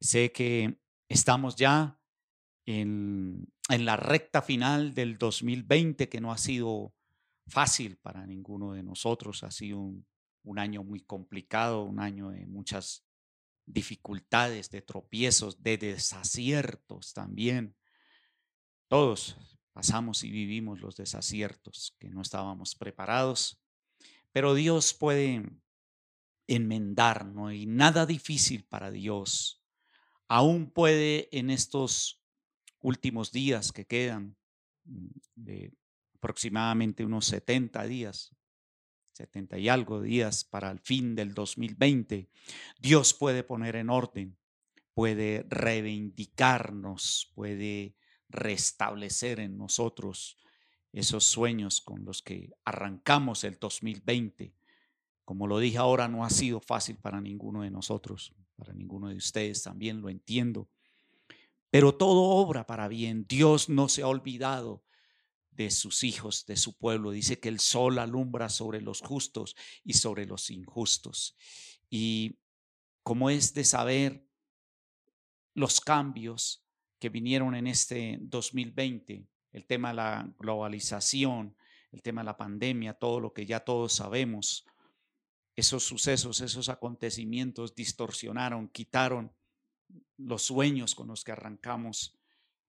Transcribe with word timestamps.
Sé 0.00 0.30
que 0.30 0.78
estamos 1.08 1.56
ya 1.56 1.98
en, 2.66 3.48
la 3.68 3.96
recta 3.96 4.42
final 4.42 4.92
del 4.92 5.16
2020, 5.16 6.10
que 6.10 6.20
no 6.20 6.32
ha 6.32 6.36
sido 6.36 6.92
fácil 7.46 7.96
para 7.96 8.26
ninguno 8.26 8.72
de 8.72 8.82
nosotros, 8.82 9.42
ha 9.42 9.50
sido 9.50 9.78
un, 9.78 10.06
un 10.42 10.58
año 10.58 10.84
muy 10.84 11.00
complicado, 11.00 11.84
un 11.84 12.00
año 12.00 12.28
de 12.28 12.44
muchas 12.44 13.06
dificultades, 13.64 14.70
de 14.70 14.82
tropiezos, 14.82 15.62
de 15.62 15.78
desaciertos 15.78 17.14
también. 17.14 17.74
Todos 18.88 19.51
pasamos 19.72 20.24
y 20.24 20.30
vivimos 20.30 20.80
los 20.80 20.96
desaciertos 20.96 21.96
que 21.98 22.10
no 22.10 22.22
estábamos 22.22 22.74
preparados, 22.74 23.60
pero 24.32 24.54
Dios 24.54 24.94
puede 24.94 25.42
enmendar, 26.46 27.26
no 27.26 27.48
hay 27.48 27.66
nada 27.66 28.06
difícil 28.06 28.64
para 28.64 28.90
Dios. 28.90 29.62
Aún 30.28 30.70
puede 30.70 31.28
en 31.32 31.50
estos 31.50 32.22
últimos 32.80 33.32
días 33.32 33.72
que 33.72 33.86
quedan, 33.86 34.36
mm, 34.84 35.08
de 35.34 35.72
aproximadamente 36.14 37.04
unos 37.04 37.26
70 37.26 37.84
días, 37.84 38.34
70 39.12 39.58
y 39.58 39.68
algo 39.68 40.00
días 40.00 40.44
para 40.44 40.70
el 40.70 40.78
fin 40.78 41.14
del 41.14 41.34
2020, 41.34 42.28
Dios 42.78 43.14
puede 43.14 43.42
poner 43.42 43.76
en 43.76 43.90
orden, 43.90 44.36
puede 44.94 45.44
reivindicarnos, 45.48 47.30
puede 47.34 47.94
restablecer 48.32 49.38
en 49.40 49.56
nosotros 49.56 50.36
esos 50.92 51.24
sueños 51.24 51.80
con 51.80 52.04
los 52.04 52.22
que 52.22 52.50
arrancamos 52.64 53.44
el 53.44 53.58
2020. 53.58 54.54
Como 55.24 55.46
lo 55.46 55.58
dije 55.58 55.78
ahora, 55.78 56.08
no 56.08 56.24
ha 56.24 56.30
sido 56.30 56.60
fácil 56.60 56.96
para 56.96 57.20
ninguno 57.20 57.62
de 57.62 57.70
nosotros 57.70 58.34
para 58.62 58.74
ninguno 58.74 59.08
de 59.08 59.16
ustedes 59.16 59.62
también 59.62 60.00
lo 60.00 60.08
entiendo. 60.08 60.68
Pero 61.70 61.96
todo 61.96 62.22
obra 62.22 62.66
para 62.66 62.86
bien. 62.86 63.26
Dios 63.28 63.68
no 63.68 63.88
se 63.88 64.02
ha 64.02 64.08
olvidado 64.08 64.84
de 65.50 65.70
sus 65.70 66.04
hijos, 66.04 66.46
de 66.46 66.56
su 66.56 66.76
pueblo. 66.76 67.10
Dice 67.10 67.40
que 67.40 67.48
el 67.48 67.58
sol 67.58 67.98
alumbra 67.98 68.48
sobre 68.48 68.80
los 68.80 69.00
justos 69.00 69.56
y 69.82 69.94
sobre 69.94 70.26
los 70.26 70.50
injustos. 70.50 71.36
Y 71.90 72.38
como 73.02 73.30
es 73.30 73.52
de 73.54 73.64
saber 73.64 74.24
los 75.54 75.80
cambios 75.80 76.61
que 77.02 77.08
vinieron 77.08 77.56
en 77.56 77.66
este 77.66 78.16
2020, 78.20 79.26
el 79.50 79.66
tema 79.66 79.88
de 79.88 79.96
la 79.96 80.32
globalización, 80.38 81.56
el 81.90 82.00
tema 82.00 82.20
de 82.20 82.26
la 82.26 82.36
pandemia, 82.36 82.94
todo 82.94 83.18
lo 83.18 83.32
que 83.32 83.44
ya 83.44 83.58
todos 83.58 83.94
sabemos, 83.94 84.64
esos 85.56 85.82
sucesos, 85.82 86.40
esos 86.40 86.68
acontecimientos 86.68 87.74
distorsionaron, 87.74 88.68
quitaron 88.68 89.32
los 90.16 90.44
sueños 90.44 90.94
con 90.94 91.08
los 91.08 91.24
que 91.24 91.32
arrancamos. 91.32 92.16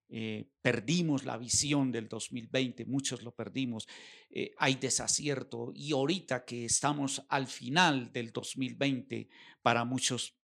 Eh, 0.10 0.50
perdimos 0.64 1.26
la 1.26 1.38
visión 1.38 1.92
del 1.92 2.10
2020, 2.10 2.86
muchos 2.86 3.22
lo 3.22 3.36
perdimos, 3.36 3.88
eh, 4.32 4.56
hay 4.58 4.74
desacierto 4.74 5.72
y 5.76 5.92
ahorita 5.92 6.44
que 6.44 6.66
estamos 6.66 7.24
al 7.30 7.46
final 7.46 8.12
del 8.12 8.32
2020, 8.32 9.30
para 9.62 9.86
muchos 9.86 10.36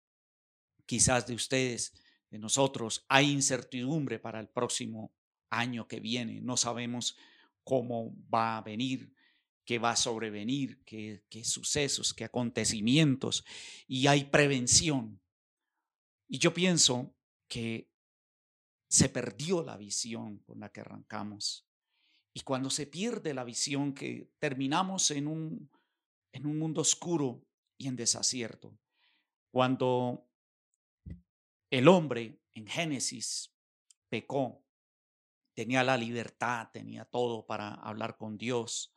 quizás 0.85 1.27
de 1.27 1.35
ustedes, 1.35 1.95
de 2.31 2.39
nosotros, 2.39 3.05
hay 3.09 3.31
incertidumbre 3.31 4.19
para 4.19 4.41
el 4.41 4.49
próximo 4.49 5.13
año 5.51 5.89
que 5.89 6.01
viene, 6.01 6.41
no 6.41 6.57
sabemos 6.57 7.17
cómo 7.65 8.15
va 8.33 8.59
a 8.59 8.63
venir, 8.63 9.15
qué 9.65 9.79
va 9.79 9.91
a 9.91 9.97
sobrevenir, 9.97 10.83
qué, 10.85 11.23
sucesos, 11.45 12.15
qué 12.15 12.25
acontecimientos, 12.25 13.45
y 13.87 14.07
hay 14.07 14.25
prevención. 14.25 15.21
Y 16.27 16.39
yo 16.39 16.55
pienso 16.55 17.15
que 17.47 17.91
se 18.89 19.09
perdió 19.09 19.63
la 19.63 19.77
visión 19.77 20.39
con 20.39 20.61
la 20.61 20.71
que 20.71 20.81
arrancamos. 20.81 21.67
Y 22.33 22.41
cuando 22.41 22.71
se 22.71 22.87
pierde 22.87 23.35
la 23.35 23.45
visión, 23.45 23.93
que 23.93 24.31
terminamos 24.39 25.11
en 25.11 25.27
un, 25.27 25.71
en 26.33 26.47
un 26.47 26.59
mundo 26.59 26.81
oscuro 26.81 27.45
y 27.77 27.89
en 27.89 27.97
desacierto. 27.97 28.79
Cuando 29.51 30.28
el 31.71 31.89
hombre 31.89 32.41
en 32.55 32.67
Génesis 32.67 33.55
pecó, 34.09 34.65
tenía 35.55 35.83
la 35.85 35.97
libertad, 35.97 36.69
tenía 36.73 37.05
todo 37.05 37.47
para 37.47 37.75
hablar 37.75 38.17
con 38.17 38.39
Dios, 38.39 38.95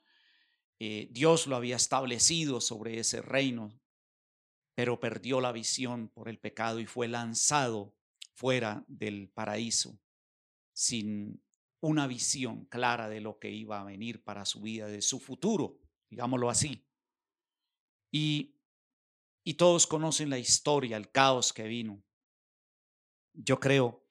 eh, 0.80 1.10
Dios 1.12 1.48
lo 1.48 1.56
había 1.56 1.76
establecido 1.76 2.60
sobre 2.62 3.00
ese 3.00 3.22
reino, 3.22 3.80
pero 4.74 5.00
perdió 5.00 5.42
la 5.42 5.52
visión 5.52 6.10
por 6.10 6.28
el 6.28 6.40
pecado 6.40 6.80
y 6.80 6.88
fue 6.88 7.08
lanzado 7.08 7.94
fuera 8.34 8.84
del 8.88 9.30
paraíso 9.30 10.00
sin 10.74 11.44
una 11.82 12.08
visión 12.08 12.66
clara 12.66 13.10
de 13.10 13.22
lo 13.22 13.38
que 13.40 13.52
iba 13.52 13.80
a 13.80 13.84
venir 13.84 14.24
para 14.24 14.46
su 14.46 14.62
vida, 14.62 14.88
de 14.88 15.02
su 15.02 15.20
futuro, 15.20 15.78
digámoslo 16.10 16.50
así. 16.50 16.84
Y, 18.12 18.56
y 19.44 19.56
todos 19.56 19.88
conocen 19.88 20.30
la 20.30 20.40
historia, 20.40 20.98
el 20.98 21.12
caos 21.12 21.54
que 21.54 21.64
vino. 21.64 22.04
Yo 23.34 23.60
creo 23.60 24.06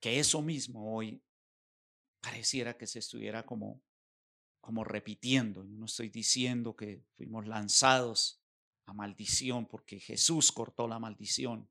que 0.00 0.18
eso 0.18 0.42
mismo 0.42 0.94
hoy 0.94 1.22
pareciera 2.20 2.76
que 2.76 2.86
se 2.86 2.98
estuviera 2.98 3.44
como 3.44 3.82
como 4.64 4.82
repitiendo. 4.82 5.62
no 5.62 5.84
estoy 5.84 6.08
diciendo 6.08 6.74
que 6.74 7.04
fuimos 7.18 7.46
lanzados 7.46 8.40
a 8.86 8.94
maldición 8.94 9.66
porque 9.66 10.00
Jesús 10.00 10.52
cortó 10.52 10.88
la 10.88 10.98
maldición, 10.98 11.68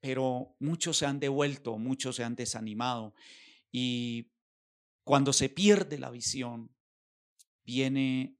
pero 0.00 0.56
muchos 0.58 0.96
se 0.96 1.04
han 1.04 1.20
devuelto, 1.20 1.76
muchos 1.76 2.16
se 2.16 2.24
han 2.24 2.34
desanimado 2.34 3.14
y 3.70 4.32
cuando 5.04 5.34
se 5.34 5.50
pierde 5.50 5.98
la 5.98 6.10
visión, 6.10 6.74
viene, 7.62 8.38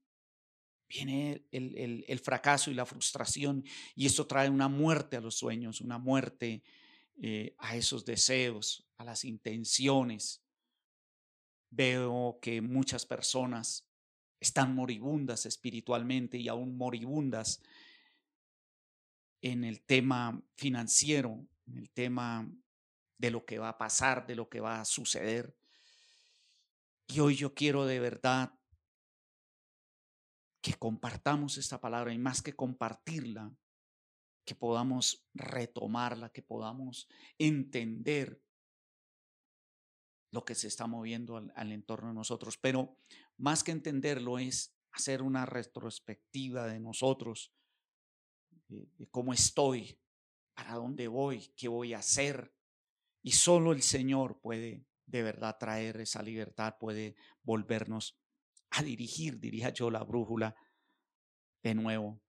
viene 0.87 1.45
el, 1.51 2.03
el, 2.07 2.19
fracaso 2.19 2.71
y 2.71 2.73
la 2.73 2.87
frustración 2.87 3.63
y 3.93 4.07
esto 4.07 4.25
trae 4.25 4.49
una 4.49 4.67
muerte 4.67 5.15
a 5.15 5.21
los 5.21 5.35
sueños, 5.35 5.79
una 5.79 5.99
muerte 5.99 6.63
eh, 7.21 7.55
a 7.57 7.75
esos 7.75 8.05
deseos, 8.05 8.87
a 8.97 9.03
las 9.03 9.25
intenciones, 9.25 10.43
Veo 11.71 12.39
que 12.41 12.61
muchas 12.61 13.05
personas 13.05 13.87
están 14.39 14.73
moribundas 14.73 15.45
espiritualmente 15.45 16.37
y 16.37 16.47
aún 16.47 16.75
moribundas 16.75 17.61
en 19.41 19.63
el 19.63 19.81
tema 19.81 20.41
financiero, 20.55 21.45
en 21.67 21.77
el 21.77 21.91
tema 21.91 22.49
de 23.17 23.31
lo 23.31 23.45
que 23.45 23.59
va 23.59 23.69
a 23.69 23.77
pasar, 23.77 24.25
de 24.25 24.35
lo 24.35 24.49
que 24.49 24.61
va 24.61 24.81
a 24.81 24.85
suceder. 24.85 25.55
Y 27.07 27.19
hoy 27.19 27.35
yo 27.35 27.53
quiero 27.53 27.85
de 27.85 27.99
verdad 27.99 28.53
que 30.61 30.73
compartamos 30.73 31.57
esta 31.57 31.79
palabra 31.79 32.13
y 32.13 32.17
más 32.17 32.41
que 32.41 32.55
compartirla, 32.55 33.53
que 34.49 34.55
podamos 34.55 35.27
retomarla, 35.35 36.31
que 36.31 36.41
podamos 36.41 37.07
entender 37.37 38.41
lo 40.31 40.43
que 40.43 40.55
se 40.55 40.67
está 40.67 40.87
moviendo 40.87 41.37
al, 41.37 41.71
entorno 41.71 42.07
de 42.07 42.15
nosotros. 42.15 42.57
Pero 42.57 42.97
más 43.37 43.63
que 43.63 43.69
entenderlo 43.69 44.39
es 44.39 44.75
hacer 44.89 45.21
una 45.21 45.45
retrospectiva 45.45 46.65
de 46.65 46.79
nosotros, 46.79 47.53
de, 48.67 49.07
cómo 49.11 49.33
estoy, 49.33 49.99
para 50.55 50.73
dónde 50.73 51.07
voy, 51.07 51.53
qué 51.55 51.67
voy 51.67 51.93
a 51.93 51.99
hacer. 51.99 52.51
Y 53.21 53.33
solo 53.33 53.71
el 53.71 53.83
Señor 53.83 54.41
puede 54.41 54.83
de 55.05 55.21
verdad 55.21 55.57
traer 55.59 56.01
esa 56.01 56.23
libertad, 56.23 56.77
puede 56.79 57.15
volvernos 57.43 58.19
a 58.71 58.81
dirigir, 58.81 59.39
diría 59.39 59.69
yo, 59.69 59.91
la 59.91 60.03
brújula 60.03 60.55
de 61.61 61.75
nuevo. 61.75 62.19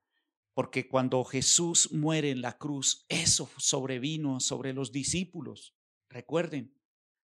Porque 0.61 0.87
cuando 0.89 1.25
Jesús 1.25 1.91
muere 1.91 2.31
en 2.31 2.43
la 2.43 2.59
cruz, 2.59 3.07
eso 3.09 3.49
sobrevino 3.57 4.41
sobre 4.41 4.75
los 4.75 4.93
discípulos. 4.93 5.75
Recuerden, 6.11 6.79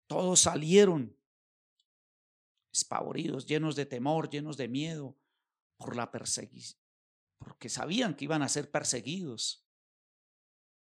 todos 0.05 0.41
salieron 0.41 1.17
espavoridos, 2.73 3.45
llenos 3.45 3.77
de 3.77 3.85
temor, 3.85 4.29
llenos 4.29 4.57
de 4.57 4.67
miedo 4.67 5.17
por 5.77 5.95
la 5.95 6.11
persecución, 6.11 6.77
porque 7.37 7.69
sabían 7.69 8.17
que 8.17 8.25
iban 8.25 8.41
a 8.41 8.49
ser 8.49 8.69
perseguidos. 8.69 9.65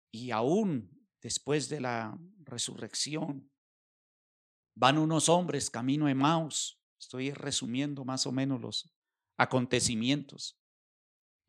Y 0.10 0.32
aún 0.32 1.06
después 1.20 1.68
de 1.68 1.82
la 1.82 2.18
resurrección, 2.46 3.52
van 4.76 4.98
unos 4.98 5.28
hombres 5.28 5.70
camino 5.70 6.06
de 6.06 6.16
Maus. 6.16 6.82
Estoy 6.98 7.34
resumiendo 7.34 8.06
más 8.06 8.26
o 8.26 8.32
menos 8.32 8.62
los 8.62 8.96
acontecimientos. 9.36 10.59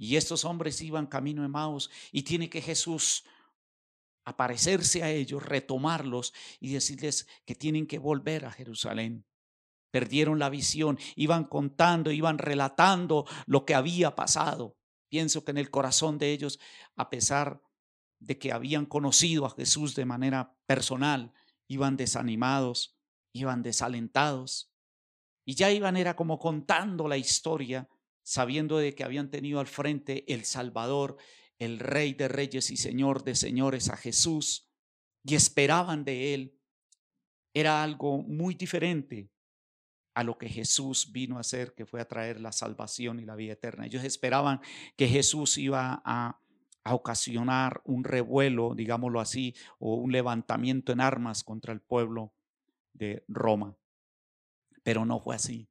Y 0.00 0.17
estos 0.17 0.47
hombres 0.47 0.81
iban 0.81 1.06
camino 1.06 1.43
de 1.43 1.79
y 2.11 2.23
tiene 2.23 2.49
que 2.49 2.62
Jesús 2.62 3.23
aparecerse 4.25 5.02
a 5.02 5.11
ellos, 5.11 5.43
retomarlos 5.43 6.32
y 6.58 6.73
decirles 6.73 7.29
que 7.44 7.55
tienen 7.55 7.87
que 7.87 7.99
volver 7.99 8.47
a 8.47 8.50
Jerusalén. 8.50 9.26
perdieron 9.91 10.38
la 10.38 10.49
visión, 10.49 10.99
iban 11.17 11.44
contando, 11.44 12.12
iban 12.12 12.38
relatando 12.38 13.26
lo 13.44 13.67
que 13.67 13.75
había 13.75 14.14
pasado. 14.14 14.79
Pienso 15.11 15.44
que 15.44 15.50
en 15.50 15.58
el 15.58 15.69
corazón 15.69 16.17
de 16.17 16.32
ellos, 16.32 16.58
a 16.97 17.11
pesar 17.11 17.61
de 18.20 18.38
que 18.38 18.52
habían 18.52 18.87
conocido 18.87 19.44
a 19.44 19.50
Jesús 19.50 19.94
de 19.97 20.06
manera 20.06 20.56
personal, 20.67 21.35
iban 21.69 21.99
desanimados, 21.99 22.97
iban 23.35 23.62
desalentados. 23.62 24.73
Y 25.44 25.56
ya 25.56 25.70
iban, 25.70 25.99
era 25.99 26.17
como 26.17 26.38
contando 26.38 27.06
la 27.06 27.19
historia, 27.19 27.88
sabiendo 28.23 28.79
de 28.79 28.95
que 28.95 29.05
habían 29.05 29.31
tenido 29.31 29.61
al 29.61 29.67
frente 29.67 30.33
el 30.33 30.45
Salvador, 30.45 31.17
el 31.59 31.79
Rey 31.79 32.15
de 32.15 32.29
Reyes 32.29 32.71
y 32.71 32.77
Señor 32.77 33.25
de 33.25 33.35
Señores, 33.35 33.91
a 33.91 33.97
Jesús, 33.97 34.71
y 35.25 35.35
esperaban 35.35 36.05
de 36.05 36.35
Él. 36.35 36.59
Era 37.53 37.83
algo 37.83 38.19
muy 38.23 38.55
diferente 38.55 39.31
a 40.15 40.25
lo 40.25 40.39
que 40.39 40.49
Jesús 40.49 41.13
vino 41.13 41.37
a 41.37 41.41
hacer, 41.41 41.75
que 41.75 41.87
fue 41.87 42.01
a 42.01 42.09
traer 42.09 42.41
la 42.41 42.53
salvación 42.53 43.21
y 43.21 43.25
la 43.25 43.37
vida 43.37 43.53
eterna. 43.53 43.87
Ellos 43.87 44.05
esperaban 44.05 44.61
que 44.97 45.09
Jesús 45.09 45.59
iba 45.59 46.03
a, 46.05 46.39
ocasionar 46.83 47.83
un 47.85 48.05
revuelo, 48.05 48.75
digámoslo 48.75 49.21
así, 49.21 49.55
o 49.79 49.97
un 49.97 50.13
levantamiento 50.13 50.93
en 50.93 51.01
armas 51.01 51.45
contra 51.45 51.75
el 51.75 51.81
pueblo 51.81 52.33
de 52.95 53.23
Roma. 53.29 53.77
Pero 54.83 55.05
no 55.05 55.21
fue 55.21 55.37
así, 55.37 55.69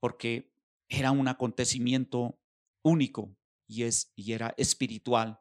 porque 0.00 0.50
era 0.90 1.12
un 1.12 1.28
acontecimiento 1.28 2.38
único 2.82 3.34
y, 3.66 3.84
es, 3.84 4.12
y 4.16 4.32
era 4.32 4.52
espiritual. 4.58 5.40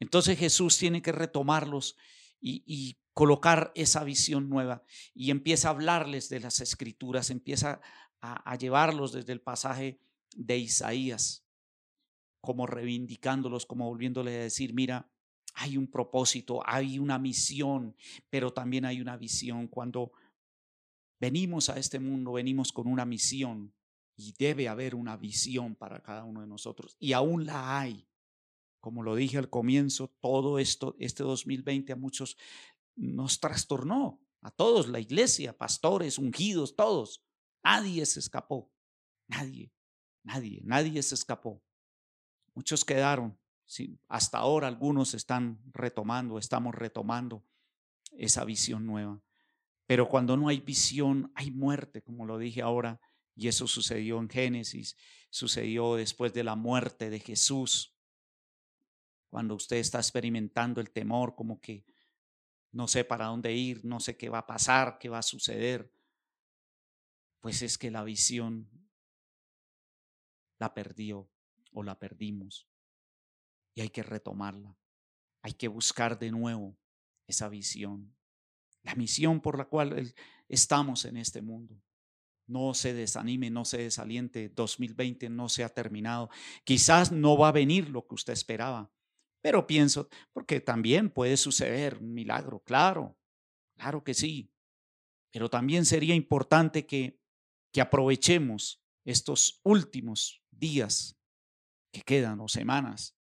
Entonces 0.00 0.38
Jesús 0.38 0.78
tiene 0.78 1.02
que 1.02 1.12
retomarlos 1.12 1.96
y, 2.40 2.96
colocar 3.12 3.72
esa 3.74 4.04
visión 4.04 4.48
nueva 4.48 4.84
y 5.12 5.32
empieza 5.32 5.66
a 5.66 5.70
hablarles 5.72 6.28
de 6.28 6.38
las 6.38 6.60
escrituras, 6.60 7.30
empieza 7.30 7.80
a, 8.20 8.54
llevarlos 8.54 9.10
desde 9.10 9.32
el 9.32 9.40
pasaje 9.40 9.98
de 10.36 10.56
Isaías, 10.56 11.44
como 12.40 12.68
reivindicándolos, 12.68 13.66
como 13.66 13.88
volviéndole 13.88 14.36
a 14.36 14.42
decir, 14.44 14.72
mira, 14.72 15.10
hay 15.54 15.76
un 15.76 15.88
propósito, 15.88 16.62
hay 16.64 17.00
una 17.00 17.18
misión, 17.18 17.96
pero 18.30 18.52
también 18.52 18.84
hay 18.84 19.00
una 19.00 19.16
visión. 19.16 19.66
Cuando 19.66 20.12
venimos 21.18 21.70
a 21.70 21.76
este 21.76 21.98
mundo, 21.98 22.34
venimos 22.34 22.70
con 22.70 22.86
una 22.86 23.04
misión 23.04 23.74
y 24.18 24.34
debe 24.36 24.66
haber 24.68 24.96
una 24.96 25.16
visión 25.16 25.76
para 25.76 26.02
cada 26.02 26.24
uno 26.24 26.40
de 26.40 26.48
nosotros. 26.48 26.96
Y 26.98 27.12
aún 27.12 27.46
la 27.46 27.78
hay. 27.78 28.08
Como 28.80 29.04
lo 29.04 29.14
dije 29.14 29.38
al 29.38 29.48
comienzo, 29.48 30.08
todo 30.20 30.58
esto, 30.58 30.96
este 30.98 31.22
2020 31.22 31.92
a 31.92 31.96
muchos 31.96 32.36
nos 32.96 33.38
trastornó, 33.38 34.20
a 34.42 34.50
todos, 34.50 34.88
la 34.88 34.98
iglesia, 34.98 35.56
pastores, 35.56 36.18
ungidos, 36.18 36.74
todos. 36.74 37.24
Nadie 37.62 38.04
se 38.06 38.18
escapó, 38.18 38.72
nadie, 39.28 39.72
nadie, 40.24 40.62
nadie 40.64 41.00
se 41.04 41.14
escapó. 41.14 41.62
Muchos 42.54 42.84
quedaron, 42.84 43.38
hasta 44.08 44.38
ahora 44.38 44.66
algunos 44.66 45.14
están 45.14 45.60
retomando, 45.72 46.38
estamos 46.38 46.74
retomando 46.74 47.44
esa 48.16 48.44
visión 48.44 48.84
nueva. 48.84 49.22
Pero 49.86 50.08
cuando 50.08 50.36
no 50.36 50.48
hay 50.48 50.58
visión, 50.58 51.30
hay 51.36 51.52
muerte, 51.52 52.02
como 52.02 52.26
lo 52.26 52.36
dije 52.36 52.62
ahora, 52.62 53.00
y 53.38 53.46
eso 53.46 53.68
sucedió 53.68 54.18
en 54.18 54.28
Génesis, 54.28 54.96
sucedió 55.30 55.94
después 55.94 56.34
de 56.34 56.42
la 56.42 56.56
muerte 56.56 57.08
de 57.08 57.20
Jesús 57.20 57.94
cuando 59.30 59.54
usted 59.54 59.76
está 59.76 59.98
experimentando 59.98 60.80
el 60.80 60.90
temor, 60.90 61.36
como 61.36 61.60
que 61.60 61.86
no 62.72 62.88
sé 62.88 63.04
para 63.04 63.26
dónde 63.26 63.54
ir, 63.54 63.84
no 63.84 64.00
sé 64.00 64.16
qué 64.16 64.28
va 64.28 64.38
a 64.38 64.46
pasar, 64.46 64.98
qué 64.98 65.08
va 65.08 65.18
a 65.18 65.22
suceder, 65.22 65.94
pues 67.38 67.62
es 67.62 67.78
que 67.78 67.92
la 67.92 68.02
visión 68.02 68.68
la 70.58 70.74
perdió 70.74 71.30
o 71.70 71.84
la 71.84 71.96
perdimos 71.96 72.68
y 73.74 73.82
hay 73.82 73.90
que 73.90 74.02
retomarla. 74.02 74.76
Hay 75.42 75.52
que 75.52 75.68
buscar 75.68 76.18
de 76.18 76.32
nuevo 76.32 76.76
esa 77.28 77.48
visión, 77.48 78.16
la 78.82 78.96
misión 78.96 79.40
por 79.40 79.56
la 79.56 79.66
cual 79.66 80.12
estamos 80.48 81.04
en 81.04 81.18
este 81.18 81.40
mundo. 81.40 81.80
No 82.48 82.74
se 82.74 82.94
desanime, 82.94 83.50
no 83.50 83.64
se 83.64 83.78
desaliente. 83.78 84.48
2020 84.48 85.30
no 85.30 85.48
se 85.48 85.62
ha 85.64 85.68
terminado. 85.68 86.30
Quizás 86.64 87.12
no 87.12 87.36
va 87.36 87.48
a 87.48 87.52
venir 87.52 87.90
lo 87.90 88.06
que 88.06 88.14
usted 88.14 88.32
esperaba, 88.32 88.90
pero 89.40 89.66
pienso, 89.66 90.08
porque 90.32 90.60
también 90.60 91.10
puede 91.10 91.36
suceder 91.36 91.98
un 91.98 92.12
milagro, 92.12 92.60
claro, 92.64 93.16
claro 93.76 94.02
que 94.02 94.14
sí. 94.14 94.50
Pero 95.30 95.48
también 95.48 95.84
sería 95.84 96.14
importante 96.14 96.86
que, 96.86 97.20
que 97.72 97.80
aprovechemos 97.80 98.82
estos 99.04 99.60
últimos 99.62 100.42
días 100.50 101.18
que 101.92 102.02
quedan 102.02 102.40
o 102.40 102.48
semanas 102.48 103.16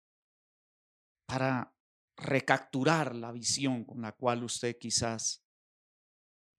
para 1.27 1.73
recapturar 2.17 3.15
la 3.15 3.31
visión 3.31 3.83
con 3.83 4.01
la 4.01 4.13
cual 4.13 4.43
usted 4.43 4.77
quizás 4.77 5.45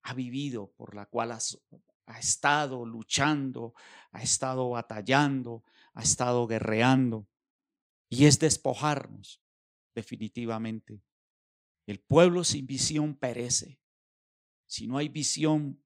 ha 0.03 0.13
vivido, 0.13 0.71
por 0.71 0.95
la 0.95 1.05
cual 1.05 1.37
ha, 2.09 2.19
estado 2.19 2.85
luchando, 2.85 3.73
ha 4.11 4.21
estado 4.21 4.69
batallando, 4.69 5.63
ha 5.93 6.01
estado 6.01 6.47
guerreando. 6.47 7.27
Y 8.09 8.25
es 8.25 8.39
despojarnos 8.39 9.41
definitivamente. 9.93 11.01
El 11.85 11.99
pueblo 11.99 12.43
sin 12.43 12.65
visión 12.65 13.15
perece. 13.15 13.79
Si 14.65 14.87
no 14.87 14.97
hay 14.97 15.09
visión 15.09 15.83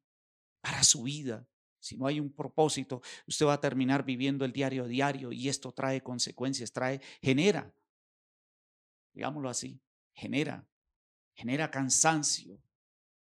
para 0.62 0.84
su 0.84 1.04
vida, 1.04 1.48
si 1.80 1.98
no 1.98 2.08
hay 2.08 2.20
un 2.20 2.31
propósito, 2.31 3.02
usted 3.28 3.46
va 3.46 3.54
a 3.54 3.60
terminar 3.62 4.06
viviendo 4.06 4.46
el 4.46 4.54
diario 4.54 4.86
a 4.86 4.88
diario 4.88 5.31
y 5.34 5.50
esto 5.50 5.74
trae 5.74 6.02
consecuencias, 6.02 6.72
trae, 6.72 7.02
genera, 7.22 7.74
digámoslo 9.14 9.50
así, 9.50 9.81
genera, 10.14 10.66
genera 11.34 11.70
cansancio, 11.70 12.62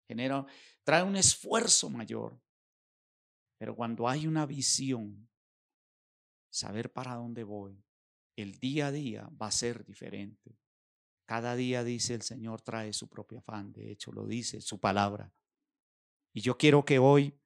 genera, 0.08 0.46
trae 0.84 1.04
un 1.04 1.16
esfuerzo 1.16 1.90
mayor. 1.90 2.38
Pero 3.60 3.76
cuando 3.76 4.08
hay 4.08 4.26
una 4.26 4.46
visión, 4.46 5.30
saber 6.50 6.92
para 6.92 7.16
dónde 7.16 7.44
voy, 7.44 7.84
el 8.38 8.58
día 8.58 8.88
a 8.88 8.92
día 8.92 9.30
va 9.40 9.48
a 9.48 9.52
ser 9.52 9.86
diferente. 9.86 10.58
Cada 11.26 11.56
día, 11.56 11.84
dice 11.84 12.16
el 12.16 12.22
Señor, 12.22 12.62
trae 12.62 12.94
su 12.94 13.10
propio 13.10 13.40
afán. 13.40 13.74
De 13.74 13.92
hecho, 13.92 14.14
lo 14.14 14.26
dice 14.26 14.62
su 14.62 14.80
palabra. 14.80 15.32
Y 16.34 16.42
yo 16.42 16.58
quiero 16.58 16.86
que 16.86 17.00
hoy 17.00 17.38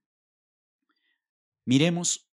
miremos 1.66 2.30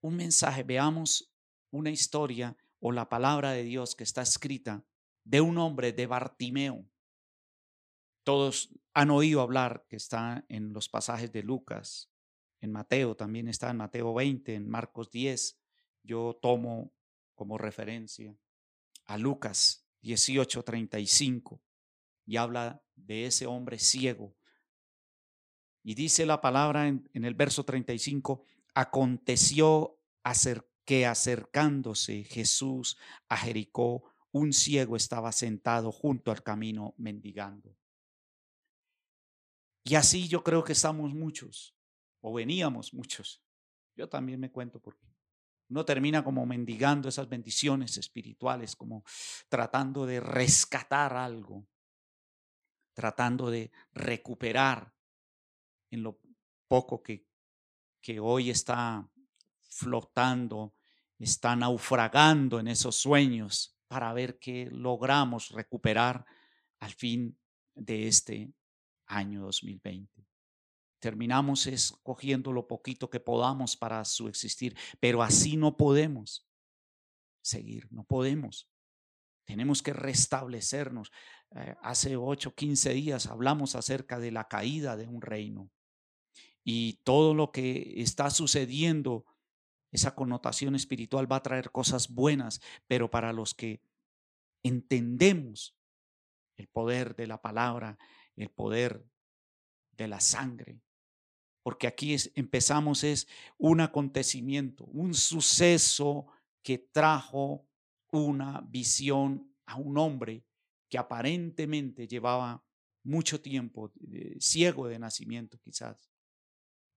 un 0.00 0.16
mensaje, 0.16 0.62
veamos 0.62 1.30
una 1.70 1.90
historia 1.90 2.56
o 2.80 2.92
la 2.92 3.10
palabra 3.10 3.52
de 3.52 3.62
Dios 3.62 3.94
que 3.94 4.04
está 4.04 4.22
escrita 4.22 4.84
de 5.24 5.42
un 5.42 5.58
hombre 5.58 5.92
de 5.92 6.06
Bartimeo. 6.06 6.88
Todos 8.24 8.74
han 8.94 9.10
oído 9.10 9.42
hablar 9.42 9.86
que 9.88 9.96
está 9.96 10.46
en 10.48 10.72
los 10.72 10.88
pasajes 10.88 11.30
de 11.30 11.42
Lucas, 11.42 12.10
en 12.60 12.72
Mateo, 12.72 13.16
también 13.16 13.48
está 13.48 13.70
en 13.70 13.78
Mateo 13.78 14.14
20, 14.14 14.54
en 14.54 14.68
Marcos 14.68 15.10
10. 15.10 15.58
Yo 16.02 16.38
tomo 16.40 16.92
como 17.34 17.58
referencia 17.58 18.36
a 19.06 19.16
Lucas 19.16 19.86
18:35 20.02 21.60
y 22.26 22.36
habla 22.36 22.82
de 22.94 23.26
ese 23.26 23.46
hombre 23.46 23.78
ciego. 23.78 24.36
Y 25.82 25.94
dice 25.94 26.26
la 26.26 26.40
palabra 26.40 26.88
en, 26.88 27.08
el 27.12 27.34
verso 27.34 27.64
35, 27.64 28.44
aconteció 28.74 29.98
que 30.84 31.06
acercándose 31.06 32.24
Jesús 32.24 32.98
a 33.28 33.38
Jericó, 33.38 34.04
un 34.30 34.52
ciego 34.52 34.96
estaba 34.96 35.32
sentado 35.32 35.90
junto 35.90 36.30
al 36.30 36.42
camino 36.42 36.94
mendigando. 36.98 37.74
Y 39.84 39.94
así 39.94 40.28
yo 40.28 40.44
creo 40.44 40.64
que 40.64 40.72
estamos 40.72 41.14
muchos, 41.14 41.74
o 42.20 42.32
veníamos 42.32 42.92
muchos. 42.94 43.42
Yo 43.96 44.08
también 44.08 44.40
me 44.40 44.50
cuento 44.50 44.80
porque 44.80 45.06
uno 45.70 45.84
termina 45.84 46.24
como 46.24 46.46
mendigando 46.46 47.08
esas 47.08 47.28
bendiciones 47.28 47.96
espirituales, 47.98 48.74
como 48.74 49.04
tratando 49.48 50.06
de 50.06 50.20
rescatar 50.20 51.14
algo, 51.14 51.66
tratando 52.94 53.50
de 53.50 53.70
recuperar 53.92 54.94
en 55.90 56.02
lo 56.02 56.20
poco 56.68 57.02
que, 57.02 57.26
que 58.00 58.18
hoy 58.18 58.50
está 58.50 59.06
flotando, 59.68 60.74
está 61.18 61.54
naufragando 61.54 62.60
en 62.60 62.68
esos 62.68 62.96
sueños 62.96 63.76
para 63.88 64.12
ver 64.12 64.38
qué 64.38 64.68
logramos 64.70 65.50
recuperar 65.50 66.24
al 66.80 66.94
fin 66.94 67.38
de 67.74 68.08
este 68.08 68.52
año 69.06 69.42
2020 69.42 70.17
terminamos 70.98 71.66
escogiendo 71.66 72.52
lo 72.52 72.66
poquito 72.66 73.10
que 73.10 73.20
podamos 73.20 73.76
para 73.76 74.04
su 74.04 74.28
existir, 74.28 74.76
pero 75.00 75.22
así 75.22 75.56
no 75.56 75.76
podemos 75.76 76.46
seguir, 77.42 77.86
no 77.90 78.04
podemos. 78.04 78.68
Tenemos 79.44 79.82
que 79.82 79.92
restablecernos. 79.92 81.10
Eh, 81.56 81.74
hace 81.82 82.16
8, 82.16 82.54
15 82.54 82.92
días 82.92 83.26
hablamos 83.26 83.74
acerca 83.74 84.18
de 84.18 84.30
la 84.30 84.48
caída 84.48 84.96
de 84.96 85.06
un 85.06 85.22
reino 85.22 85.70
y 86.70 87.00
todo 87.02 87.32
lo 87.32 87.50
que 87.50 87.94
está 88.02 88.28
sucediendo, 88.28 89.24
esa 89.90 90.14
connotación 90.14 90.74
espiritual 90.74 91.30
va 91.30 91.36
a 91.36 91.42
traer 91.42 91.70
cosas 91.70 92.10
buenas, 92.10 92.60
pero 92.86 93.10
para 93.10 93.32
los 93.32 93.54
que 93.54 93.80
entendemos 94.62 95.74
el 96.58 96.68
poder 96.68 97.16
de 97.16 97.26
la 97.26 97.40
palabra, 97.40 97.96
el 98.36 98.50
poder 98.50 99.02
de 99.92 100.08
la 100.08 100.20
sangre, 100.20 100.82
porque 101.68 101.86
aquí 101.86 102.16
empezamos 102.34 103.04
es 103.04 103.28
un 103.58 103.82
acontecimiento, 103.82 104.84
un 104.84 105.12
suceso 105.12 106.26
que 106.62 106.78
trajo 106.78 107.68
una 108.10 108.62
visión 108.62 109.54
a 109.66 109.76
un 109.76 109.98
hombre 109.98 110.46
que 110.88 110.96
aparentemente 110.96 112.08
llevaba 112.08 112.64
mucho 113.02 113.42
tiempo 113.42 113.92
ciego 114.40 114.88
de 114.88 114.98
nacimiento 114.98 115.58
quizás. 115.58 116.10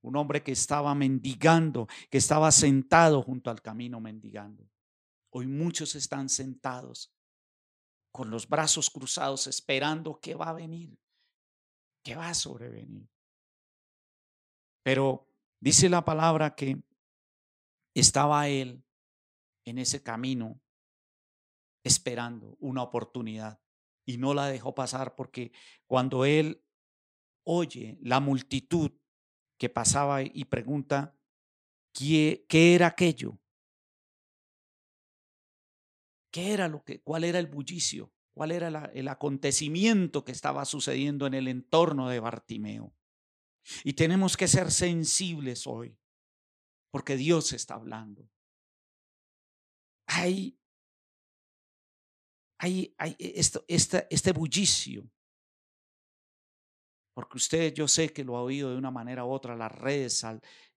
Un 0.03 0.15
hombre 0.15 0.41
que 0.41 0.53
estaba 0.53 0.95
mendigando, 0.95 1.89
que 2.09 2.19
estaba 2.19 2.49
sentado 2.49 3.21
junto 3.23 3.49
al 3.49 3.61
camino 3.61 3.99
mendigando. 3.99 4.71
Hoy 5.31 5.47
muchos 5.47 5.95
están 5.95 6.29
sentados 6.29 7.13
con 8.09 8.29
los 8.29 8.47
brazos 8.47 8.89
cruzados 8.89 9.47
esperando 9.47 10.17
que 10.21 10.33
va 10.33 10.47
a 10.47 10.53
venir, 10.53 10.97
que 12.05 12.15
va 12.15 12.29
a 12.29 12.33
sobrevenir. 12.33 13.10
Pero 14.83 15.27
dice 15.59 15.89
la 15.89 16.03
palabra 16.03 16.55
que 16.55 16.81
estaba 17.93 18.47
él 18.47 18.83
en 19.65 19.77
ese 19.77 20.01
camino 20.01 20.59
esperando 21.83 22.57
una 22.59 22.83
oportunidad 22.83 23.61
y 24.05 24.17
no 24.17 24.33
la 24.33 24.47
dejó 24.47 24.73
pasar 24.75 25.15
porque 25.15 25.51
cuando 25.85 26.25
él 26.25 26.63
oye 27.43 27.97
la 28.01 28.19
multitud 28.19 28.91
que 29.57 29.69
pasaba 29.69 30.23
y 30.23 30.45
pregunta, 30.45 31.15
¿qué, 31.93 32.45
qué 32.49 32.75
era 32.75 32.87
aquello? 32.87 33.39
¿Qué 36.31 36.53
era 36.53 36.67
lo 36.67 36.83
que, 36.83 37.01
cuál 37.01 37.23
era 37.25 37.39
el 37.39 37.47
bullicio? 37.47 38.11
¿Cuál 38.33 38.53
era 38.53 38.85
el 38.93 39.07
acontecimiento 39.09 40.23
que 40.23 40.31
estaba 40.31 40.63
sucediendo 40.65 41.27
en 41.27 41.33
el 41.33 41.47
entorno 41.47 42.07
de 42.09 42.21
Bartimeo? 42.21 42.95
Y 43.83 43.93
tenemos 43.93 44.35
que 44.35 44.47
ser 44.47 44.71
sensibles 44.71 45.67
hoy, 45.67 45.97
porque 46.91 47.15
Dios 47.15 47.53
está 47.53 47.75
hablando. 47.75 48.29
Hay 50.07 50.57
hay, 52.61 52.93
hay 52.99 53.15
e, 53.17 53.33
esto, 53.39 53.65
este, 53.67 54.07
este 54.09 54.31
bullicio. 54.31 55.09
Porque 57.13 57.37
usted, 57.37 57.73
yo 57.73 57.87
sé 57.87 58.13
que 58.13 58.23
lo 58.23 58.37
ha 58.37 58.43
oído 58.43 58.69
de 58.69 58.77
una 58.77 58.91
manera 58.91 59.25
u 59.25 59.31
otra, 59.31 59.55
las 59.55 59.71
redes, 59.71 60.23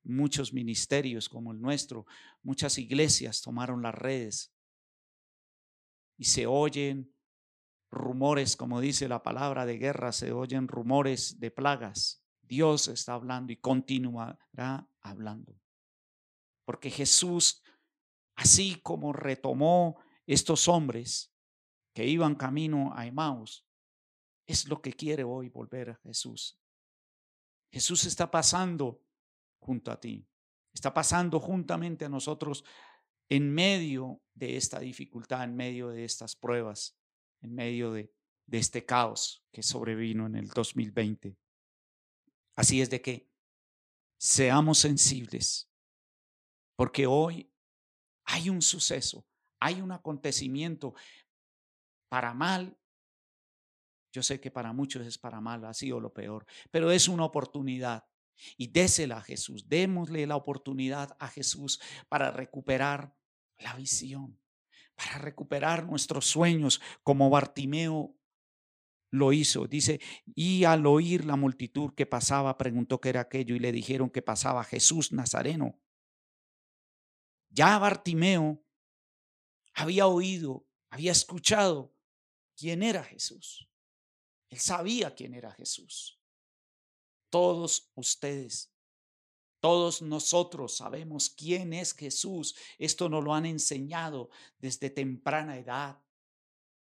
muchos 0.03 0.53
ministerios 0.53 1.29
como 1.29 1.53
el 1.53 1.61
nuestro, 1.61 2.07
muchas 2.43 2.79
iglesias 2.79 3.41
tomaron 3.43 3.83
las 3.83 3.95
redes 3.95 4.53
y 6.17 6.25
se 6.25 6.47
oyen 6.47 7.15
rumores, 7.91 8.57
como 8.57 8.81
dice 8.81 9.07
la 9.07 9.23
palabra 9.23 9.67
de 9.67 9.79
guerra, 9.79 10.11
se 10.13 10.33
oyen 10.33 10.67
rumores 10.67 11.39
de 11.39 11.51
plagas. 11.51 12.24
Dios 12.47 12.89
está 12.89 13.15
hablando 13.15 13.53
y 13.53 13.57
continuará 13.57 14.89
hablando. 15.01 15.59
Porque 16.65 16.91
Jesús, 16.91 17.63
así 18.37 18.81
como 18.83 19.13
retomó 19.13 20.01
estos 20.27 20.69
hombres, 20.69 21.33
que 21.95 22.07
iban 22.07 22.35
camino 22.35 22.93
a 22.95 23.07
Emmaus, 23.07 23.67
es 24.47 24.69
lo 24.69 24.83
que 24.83 24.93
quiere 24.93 25.25
hoy 25.25 25.49
volver 25.49 25.91
a 25.91 25.97
Jesús. 25.97 26.59
Jesús 27.71 28.05
está 28.05 28.31
pasando 28.31 29.01
junto 29.59 29.91
a 29.91 30.01
ti, 30.01 30.27
está 30.73 30.93
pasando 30.93 31.41
juntamente 31.41 32.05
a 32.05 32.09
nosotros 32.09 32.65
en 33.29 33.53
medio 33.53 34.21
de 34.35 34.57
esta 34.57 34.81
dificultad, 34.81 35.45
en 35.45 35.57
medio 35.57 35.89
de 35.89 36.05
estas 36.05 36.37
pruebas, 36.37 36.99
en 37.41 37.55
medio 37.55 37.93
de, 37.93 38.13
de 38.47 38.59
este 38.59 38.85
caos 38.85 39.45
que 39.51 39.63
sobrevino 39.63 40.27
en 40.27 40.37
el 40.37 40.49
2020. 40.49 41.37
Así 42.57 42.81
es 42.81 42.91
de 42.91 43.01
que 43.01 43.29
seamos 44.19 44.79
sensibles, 44.79 45.71
porque 46.77 47.07
hoy 47.07 47.53
hay 48.25 48.49
un 48.49 48.63
suceso, 48.63 49.27
hay 49.61 49.81
un 49.81 49.93
acontecimiento 49.93 50.95
para 52.09 52.33
mal. 52.33 52.79
Yo 54.13 54.23
sé 54.23 54.41
que 54.41 54.51
para 54.51 54.73
muchos 54.73 55.07
es 55.07 55.19
para 55.19 55.41
mal, 55.41 55.65
ha 55.65 55.75
sido 55.75 56.01
lo 56.01 56.13
peor, 56.13 56.47
pero 56.71 56.91
es 56.91 57.09
una 57.09 57.25
oportunidad. 57.25 58.05
Y 58.57 58.69
désela 58.69 59.19
a 59.19 59.23
Jesús, 59.23 59.69
démosle 59.69 60.27
la 60.27 60.37
oportunidad 60.37 61.17
a 61.21 61.29
Jesús 61.29 61.81
para 62.09 62.31
recuperar 62.31 63.17
la 63.59 63.75
visión, 63.75 64.41
para 64.97 65.19
recuperar 65.19 65.87
nuestros 65.87 66.27
sueños, 66.27 66.81
como 67.03 67.31
Bartimeo 67.31 68.17
lo 69.15 69.33
hizo. 69.33 69.67
Dice, 69.67 70.01
y 70.35 70.65
al 70.65 70.87
oír 70.87 71.25
la 71.25 71.37
multitud 71.37 71.95
que 71.95 72.05
pasaba, 72.05 72.59
preguntó 72.59 73.01
qué 73.01 73.11
era 73.11 73.23
aquello 73.23 73.55
y 73.55 73.61
le 73.61 73.71
dijeron 73.71 74.11
que 74.11 74.23
pasaba 74.23 74.65
Jesús 74.65 75.13
Nazareno. 75.13 75.81
Ya 77.49 77.79
Bartimeo 77.79 78.65
había 79.73 80.09
oído, 80.09 80.67
había 80.91 81.13
escuchado 81.13 81.95
quién 82.57 82.83
era 82.83 83.05
Jesús. 83.05 83.69
Él 84.51 84.59
sabía 84.59 85.15
quién 85.15 85.35
era 85.35 85.53
Jesús. 85.53 86.21
Todos 87.31 87.93
ustedes, 87.95 88.73
todos 89.61 90.03
nosotros 90.03 90.77
sabemos 90.77 91.31
quién 91.31 91.73
es 91.73 91.95
Jesús. 91.95 92.57
Esto 92.79 93.09
nos 93.09 93.23
lo 93.23 93.33
han 93.33 93.47
enseñado 93.47 94.31
desde 94.59 94.91
temprana 94.91 95.57
edad. 95.57 96.03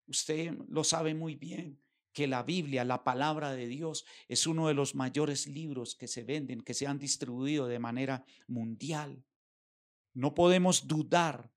Usted 0.06 0.54
lo 0.68 0.84
sabe 0.84 1.14
muy 1.14 1.36
bien 1.36 1.82
que 2.20 2.28
la 2.28 2.44
Biblia, 2.44 2.84
la 2.84 3.06
palabra 3.06 3.54
de 3.54 3.66
Dios, 3.66 4.04
es 4.28 4.46
uno 4.46 4.68
de 4.68 4.74
los 4.74 4.94
mayores 4.94 5.48
libros 5.48 5.96
que 5.96 6.10
se 6.10 6.26
venden, 6.26 6.60
que 6.60 6.74
se 6.74 6.86
han 6.86 7.00
distribuido 7.00 7.66
de 7.66 7.80
manera 7.80 8.26
mundial. 8.46 9.24
No 10.14 10.34
podemos 10.34 10.86
dudar 10.86 11.50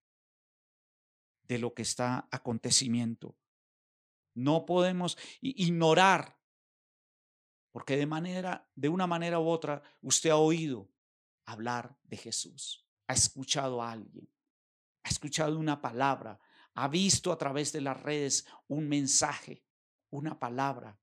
de 1.49 1.59
lo 1.59 1.75
que 1.75 1.83
está 1.83 2.29
acontecimiento. 2.31 3.37
No 4.35 4.65
podemos 4.65 5.19
ignorar, 5.41 6.39
porque 7.73 7.97
de 7.97 8.07
manera, 8.07 8.71
de 8.77 8.89
una 8.89 9.09
manera 9.09 9.41
u 9.41 9.49
otra, 9.49 9.83
usted 10.01 10.31
ha 10.31 10.37
oído 10.37 10.89
hablar 11.45 11.99
de 12.05 12.19
Jesús, 12.19 12.87
ha 13.09 13.15
escuchado 13.15 13.83
a 13.83 13.91
alguien, 13.91 14.33
ha 15.03 15.09
escuchado 15.09 15.59
una 15.59 15.83
palabra, 15.83 16.39
ha 16.75 16.87
visto 16.87 17.33
a 17.33 17.37
través 17.37 17.73
de 17.73 17.81
las 17.81 18.01
redes 18.01 18.47
un 18.69 18.89
mensaje, 18.89 19.65
una 20.13 20.39
palabra 20.39 20.99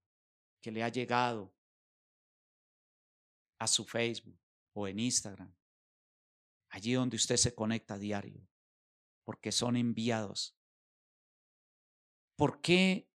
que 0.62 0.72
le 0.72 0.84
ha 0.84 0.90
llegado 0.90 1.54
a 3.60 3.68
su 3.68 3.86
Facebook 3.86 4.40
o 4.74 4.88
en 4.88 5.00
Instagram, 5.00 5.54
allí 6.70 6.94
donde 6.94 7.18
usted 7.18 7.38
se 7.38 7.54
conecta 7.54 7.96
a 7.96 8.00
diario, 8.00 8.48
porque 9.24 9.52
son 9.52 9.76
enviados. 9.76 10.56
¿Por 12.38 12.62
qué 12.62 13.10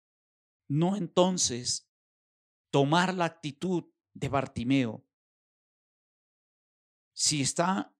no 0.68 0.96
entonces 0.96 1.88
tomar 2.70 3.14
la 3.14 3.26
actitud 3.26 3.84
de 4.14 4.28
Bartimeo. 4.28 5.04
Si 7.12 7.42
está, 7.42 7.94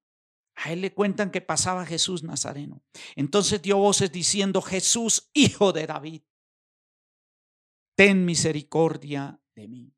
a 0.56 0.72
él 0.72 0.80
le 0.80 0.92
cuentan 0.92 1.30
que 1.30 1.40
pasaba 1.40 1.86
Jesús 1.86 2.22
Nazareno. 2.22 2.82
Entonces 3.14 3.62
dio 3.62 3.78
voces 3.78 4.10
diciendo, 4.10 4.62
Jesús, 4.62 5.30
hijo 5.32 5.72
de 5.72 5.86
David, 5.86 6.22
ten 7.94 8.24
misericordia 8.24 9.40
de 9.54 9.68
mí. 9.68 9.94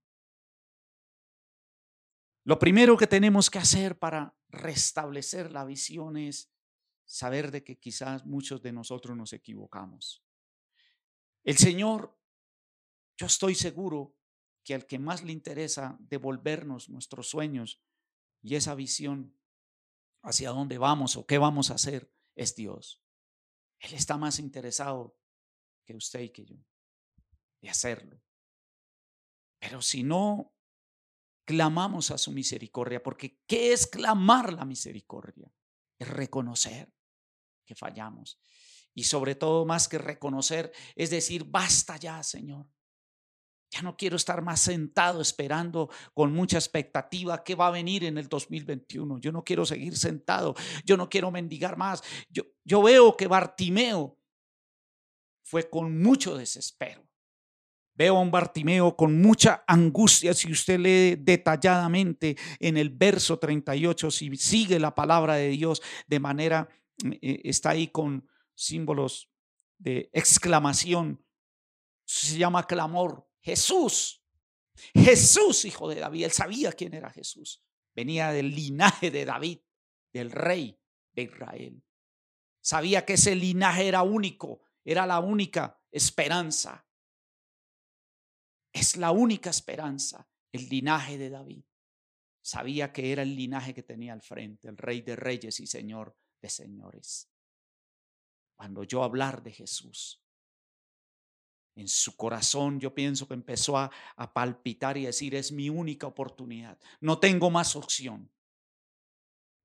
Lo 2.44 2.58
primero 2.58 2.96
que 2.96 3.06
tenemos 3.06 3.50
que 3.50 3.58
hacer 3.58 3.98
para 3.98 4.36
restablecer 4.48 5.50
la 5.50 5.64
visión 5.64 6.16
es 6.16 6.52
saber 7.04 7.50
de 7.50 7.64
que 7.64 7.78
quizás 7.78 8.24
muchos 8.24 8.62
de 8.62 8.72
nosotros 8.72 9.16
nos 9.16 9.32
equivocamos. 9.32 10.24
El 11.42 11.56
Señor 11.56 12.16
yo 13.16 13.26
estoy 13.26 13.54
seguro 13.54 14.14
que 14.62 14.74
al 14.74 14.86
que 14.86 14.98
más 14.98 15.22
le 15.22 15.32
interesa 15.32 15.96
devolvernos 16.00 16.88
nuestros 16.88 17.28
sueños 17.28 17.80
y 18.42 18.56
esa 18.56 18.74
visión 18.74 19.34
hacia 20.22 20.50
dónde 20.50 20.76
vamos 20.76 21.16
o 21.16 21.26
qué 21.26 21.38
vamos 21.38 21.70
a 21.70 21.74
hacer 21.74 22.12
es 22.34 22.54
Dios. 22.54 23.02
Él 23.78 23.94
está 23.94 24.16
más 24.16 24.38
interesado 24.38 25.18
que 25.84 25.96
usted 25.96 26.20
y 26.20 26.30
que 26.30 26.44
yo 26.44 26.56
de 27.60 27.70
hacerlo. 27.70 28.20
Pero 29.58 29.82
si 29.82 30.02
no 30.02 30.54
clamamos 31.44 32.10
a 32.10 32.18
su 32.18 32.32
misericordia, 32.32 33.02
porque 33.02 33.40
¿qué 33.46 33.72
es 33.72 33.86
clamar 33.86 34.52
la 34.52 34.64
misericordia? 34.64 35.52
Es 35.98 36.08
reconocer 36.08 36.92
que 37.64 37.74
fallamos. 37.74 38.38
Y 38.94 39.04
sobre 39.04 39.34
todo, 39.34 39.64
más 39.66 39.88
que 39.88 39.98
reconocer, 39.98 40.72
es 40.94 41.10
decir, 41.10 41.44
basta 41.44 41.96
ya, 41.96 42.22
Señor. 42.22 42.66
Ya 43.70 43.82
no 43.82 43.96
quiero 43.96 44.16
estar 44.16 44.42
más 44.42 44.60
sentado 44.60 45.20
esperando 45.20 45.90
con 46.14 46.32
mucha 46.32 46.56
expectativa 46.56 47.42
qué 47.42 47.54
va 47.54 47.66
a 47.66 47.72
venir 47.72 48.04
en 48.04 48.16
el 48.16 48.28
2021. 48.28 49.18
Yo 49.18 49.32
no 49.32 49.42
quiero 49.42 49.66
seguir 49.66 49.96
sentado. 49.96 50.54
Yo 50.84 50.96
no 50.96 51.08
quiero 51.08 51.30
mendigar 51.30 51.76
más. 51.76 52.02
Yo, 52.28 52.44
yo 52.64 52.82
veo 52.82 53.16
que 53.16 53.26
Bartimeo 53.26 54.18
fue 55.44 55.68
con 55.68 56.00
mucho 56.00 56.36
desespero. 56.36 57.05
Veo 57.96 58.18
a 58.18 58.20
un 58.20 58.30
Bartimeo 58.30 58.94
con 58.94 59.20
mucha 59.20 59.64
angustia. 59.66 60.34
Si 60.34 60.52
usted 60.52 60.78
lee 60.78 61.16
detalladamente 61.16 62.36
en 62.60 62.76
el 62.76 62.90
verso 62.90 63.38
38, 63.38 64.10
si 64.10 64.36
sigue 64.36 64.78
la 64.78 64.94
palabra 64.94 65.34
de 65.34 65.48
Dios 65.48 65.80
de 66.06 66.20
manera, 66.20 66.68
eh, 67.22 67.40
está 67.44 67.70
ahí 67.70 67.88
con 67.88 68.28
símbolos 68.54 69.30
de 69.78 70.10
exclamación. 70.12 71.24
Se 72.04 72.36
llama 72.36 72.66
clamor. 72.66 73.26
Jesús, 73.40 74.22
Jesús, 74.94 75.64
hijo 75.64 75.88
de 75.88 76.00
David. 76.00 76.24
Él 76.24 76.32
sabía 76.32 76.72
quién 76.72 76.94
era 76.94 77.10
Jesús. 77.10 77.62
Venía 77.94 78.30
del 78.30 78.54
linaje 78.54 79.10
de 79.10 79.24
David, 79.24 79.60
del 80.12 80.30
rey 80.30 80.78
de 81.12 81.22
Israel. 81.22 81.82
Sabía 82.60 83.04
que 83.04 83.14
ese 83.14 83.34
linaje 83.34 83.88
era 83.88 84.02
único, 84.02 84.60
era 84.84 85.06
la 85.06 85.20
única 85.20 85.80
esperanza. 85.90 86.85
Es 88.76 88.98
la 88.98 89.10
única 89.10 89.48
esperanza, 89.48 90.28
el 90.52 90.68
linaje 90.68 91.16
de 91.16 91.30
David. 91.30 91.64
Sabía 92.42 92.92
que 92.92 93.10
era 93.10 93.22
el 93.22 93.34
linaje 93.34 93.72
que 93.72 93.82
tenía 93.82 94.12
al 94.12 94.20
frente, 94.20 94.68
el 94.68 94.76
rey 94.76 95.00
de 95.00 95.16
reyes 95.16 95.60
y 95.60 95.66
señor 95.66 96.14
de 96.42 96.50
señores. 96.50 97.30
Cuando 98.54 98.84
yo 98.84 99.02
hablar 99.02 99.42
de 99.42 99.52
Jesús, 99.52 100.22
en 101.74 101.88
su 101.88 102.16
corazón 102.18 102.78
yo 102.78 102.94
pienso 102.94 103.26
que 103.26 103.32
empezó 103.32 103.78
a, 103.78 103.90
a, 104.14 104.34
palpitar 104.34 104.98
y 104.98 105.06
decir, 105.06 105.34
es 105.34 105.52
mi 105.52 105.70
única 105.70 106.06
oportunidad, 106.06 106.78
no 107.00 107.18
tengo 107.18 107.48
más 107.48 107.76
opción, 107.76 108.30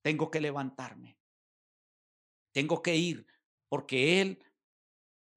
tengo 0.01 0.31
que 0.31 0.39
levantarme, 0.39 1.17
tengo 2.53 2.81
que 2.81 2.95
ir, 2.95 3.27
porque 3.67 4.21
Él, 4.21 4.41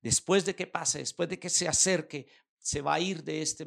después 0.00 0.44
de 0.44 0.54
que 0.54 0.68
pase, 0.68 1.00
después 1.00 1.28
de 1.28 1.40
que 1.40 1.50
se 1.50 1.66
acerque, 1.66 2.28
se 2.64 2.80
va 2.80 2.94
a 2.94 3.00
ir 3.00 3.22
de 3.22 3.42
este, 3.42 3.66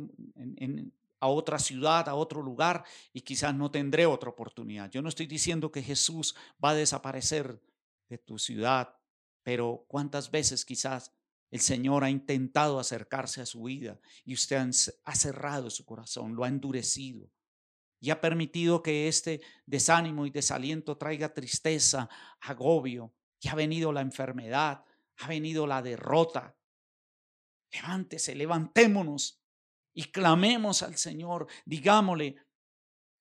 a 1.20 1.28
otra 1.28 1.60
ciudad, 1.60 2.10
a 2.10 2.16
otro 2.16 2.42
lugar, 2.42 2.84
y 3.14 3.22
quizás 3.22 3.54
no 3.54 3.70
tendré 3.70 4.08
otra 4.08 4.32
oportunidad. 4.32 4.90
Yo 4.90 5.04
no 5.04 5.10
estoy 5.10 5.28
diciendo 5.28 5.72
que 5.72 5.84
Jesús 5.84 6.36
va 6.64 6.72
a 6.72 6.76
desaparecer 6.76 7.62
de 8.10 8.18
tu 8.18 8.40
ciudad, 8.40 8.96
pero 9.44 9.86
cuántas 9.88 10.32
veces 10.32 10.66
quizás 10.66 11.14
el 11.52 11.60
Señor 11.60 12.04
ha 12.04 12.10
intentado 12.10 12.80
acercarse 12.80 13.40
a 13.40 13.46
su 13.46 13.64
vida 13.64 14.00
y 14.26 14.34
usted 14.34 14.68
ha 15.06 15.16
cerrado 15.16 15.70
su 15.70 15.86
corazón, 15.86 16.36
lo 16.36 16.44
ha 16.44 16.48
endurecido 16.48 17.30
y 18.00 18.10
ha 18.10 18.20
permitido 18.20 18.82
que 18.82 19.08
este 19.08 19.42
desánimo 19.68 20.26
y 20.26 20.32
desaliento 20.32 20.98
traiga 20.98 21.34
tristeza, 21.34 22.10
agobio, 22.40 23.14
y 23.40 23.50
ha 23.50 23.56
venido 23.56 23.94
la 23.94 24.02
enfermedad, 24.02 24.84
ha 25.18 25.28
venido 25.28 25.68
la 25.68 25.84
derrota. 25.84 26.57
Levántese, 27.72 28.36
levantémonos 28.36 29.42
y 29.94 30.12
clamemos 30.12 30.84
al 30.84 30.96
Señor, 30.96 31.48
digámosle, 31.66 32.36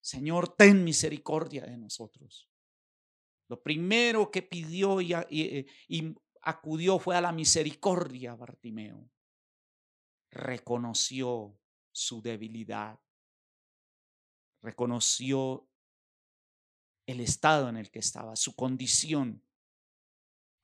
Señor, 0.00 0.54
ten 0.54 0.84
misericordia 0.84 1.64
de 1.64 1.76
nosotros. 1.76 2.48
Lo 3.48 3.62
primero 3.62 4.30
que 4.30 4.42
pidió 4.42 5.00
y, 5.00 5.14
y, 5.88 6.14
acudió 6.42 6.98
fue 6.98 7.16
a 7.16 7.20
la 7.20 7.32
misericordia, 7.32 8.34
Bartimeo. 8.34 9.10
Reconoció 10.30 11.58
su 11.90 12.22
debilidad, 12.22 13.00
reconoció 14.62 15.68
el 17.06 17.20
estado 17.20 17.68
en 17.68 17.76
el 17.76 17.90
que 17.90 18.00
estaba, 18.00 18.36
su 18.36 18.54
condición. 18.54 19.42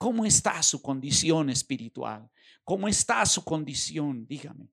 ¿Cómo 0.02 0.24
está 0.24 0.60
su 0.64 0.82
condición 0.82 1.48
espiritual? 1.48 2.28
¿Cómo 2.64 2.88
está 2.88 3.24
su 3.24 3.44
condición? 3.44 4.26
Dígame. 4.26 4.68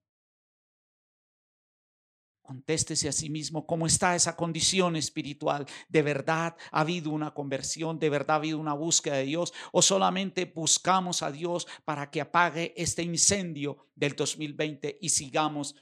Contéstese 2.41 3.08
a 3.08 3.12
sí 3.12 3.30
mismo 3.30 3.67
cómo 3.67 3.86
está 3.86 4.15
esa 4.15 4.36
condición 4.36 4.95
espiritual. 4.95 5.67
¿De 5.88 6.01
verdad 6.01 6.58
ha 6.71 6.80
habido 6.80 7.12
una 7.12 7.32
conversión? 7.32 7.99
¿De 7.99 8.10
verdad 8.10 8.32
ha 8.32 8.36
habido 8.38 8.58
una 8.58 8.73
búsqueda 8.73 9.17
de 9.17 9.25
Dios? 9.25 9.54
¿O 9.71 9.84
solamente 9.84 10.45
buscamos 10.45 11.21
a 11.21 11.32
Dios 11.32 11.67
para 11.86 12.10
que 12.10 12.21
apague 12.21 12.73
este 12.75 13.04
incendio 13.04 13.86
del 13.93 14.15
2020 14.15 14.97
y 14.99 15.10
sigamos 15.10 15.75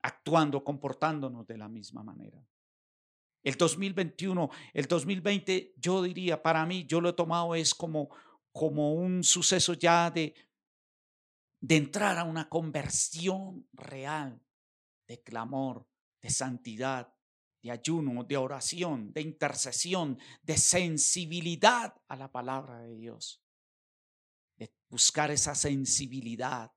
actuando, 0.00 0.64
comportándonos 0.64 1.46
de 1.46 1.58
la 1.58 1.68
misma 1.68 2.02
manera? 2.02 2.42
El 3.46 3.56
2021, 3.56 4.50
el 4.72 4.86
2020, 4.86 5.74
yo 5.76 6.02
diría, 6.02 6.42
para 6.42 6.66
mí, 6.66 6.84
yo 6.84 7.00
lo 7.00 7.10
he 7.10 7.12
tomado 7.12 7.54
es 7.54 7.76
como, 7.76 8.08
como 8.56 8.94
un 8.94 9.22
suceso 9.22 9.74
ya 9.74 10.10
de, 10.10 10.34
de 11.60 11.76
entrar 11.76 12.16
a 12.16 12.24
una 12.24 12.48
conversión 12.48 13.68
real, 13.74 14.42
de 15.06 15.22
clamor, 15.22 15.86
de 16.22 16.30
santidad, 16.30 17.14
de 17.62 17.70
ayuno, 17.70 18.24
de 18.24 18.38
oración, 18.38 19.12
de 19.12 19.20
intercesión, 19.20 20.18
de 20.42 20.56
sensibilidad 20.56 22.00
a 22.08 22.16
la 22.16 22.32
palabra 22.32 22.80
de 22.80 22.96
Dios. 22.96 23.42
De 24.56 24.74
buscar 24.88 25.30
esa 25.30 25.54
sensibilidad 25.54 26.72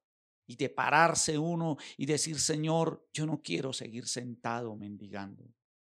y 0.48 0.58
de 0.58 0.68
pararse 0.68 1.38
uno 1.38 1.78
y 1.96 2.06
decir, 2.06 2.42
Señor, 2.42 3.08
yo 3.14 3.26
no 3.26 3.42
quiero 3.42 3.72
seguir 3.72 4.06
sentado 4.06 4.76
mendigando. 4.76 5.50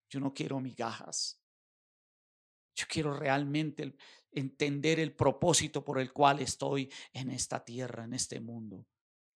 Yo 0.09 0.21
no 0.21 0.33
quiero 0.33 0.61
migajas. 0.61 1.42
Yo 2.83 2.89
quiero 2.89 3.17
realmente 3.17 3.95
entender 4.33 4.99
el 4.99 5.15
propósito 5.15 5.85
por 5.85 6.01
el 6.01 6.13
cual 6.13 6.41
estoy 6.41 6.93
en 7.13 7.31
esta 7.31 7.65
tierra, 7.65 8.03
en 8.03 8.13
este 8.13 8.41
mundo. 8.41 8.89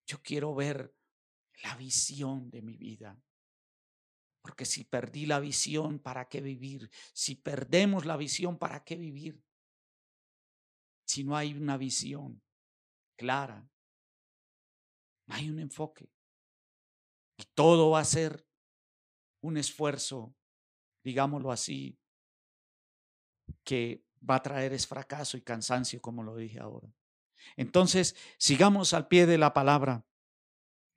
Yo 0.05 0.21
quiero 0.21 0.53
ver 0.53 0.93
la 1.63 1.77
visión 1.77 2.51
de 2.51 2.63
mi 2.63 2.77
vida. 2.77 3.23
Porque 4.43 4.65
si 4.65 4.83
perdí 4.83 5.27
la 5.27 5.39
visión, 5.39 6.01
¿para 6.01 6.29
qué 6.29 6.41
vivir? 6.41 6.91
Si 7.13 7.37
perdemos 7.37 8.05
la 8.05 8.17
visión, 8.17 8.59
¿para 8.59 8.83
qué 8.83 8.97
vivir? 8.97 9.41
Si 11.07 11.23
no 11.23 11.37
hay 11.37 11.55
una 11.55 11.77
visión 11.77 12.43
clara, 13.17 13.71
no 15.29 15.35
hay 15.37 15.51
un 15.51 15.61
enfoque. 15.61 16.11
Y 17.37 17.45
todo 17.55 17.91
va 17.91 18.01
a 18.01 18.05
ser 18.05 18.45
un 19.41 19.57
esfuerzo, 19.57 20.35
digámoslo 21.05 21.53
así, 21.53 21.97
que 23.67 24.07
va 24.29 24.37
a 24.37 24.43
traer 24.43 24.73
es 24.73 24.87
fracaso 24.87 25.37
y 25.37 25.43
cansancio, 25.43 26.01
como 26.01 26.23
lo 26.23 26.37
dije 26.37 26.61
ahora. 26.61 26.89
Entonces, 27.57 28.17
sigamos 28.39 28.95
al 28.95 29.09
pie 29.09 29.27
de 29.27 29.39
la 29.39 29.53
palabra. 29.53 30.07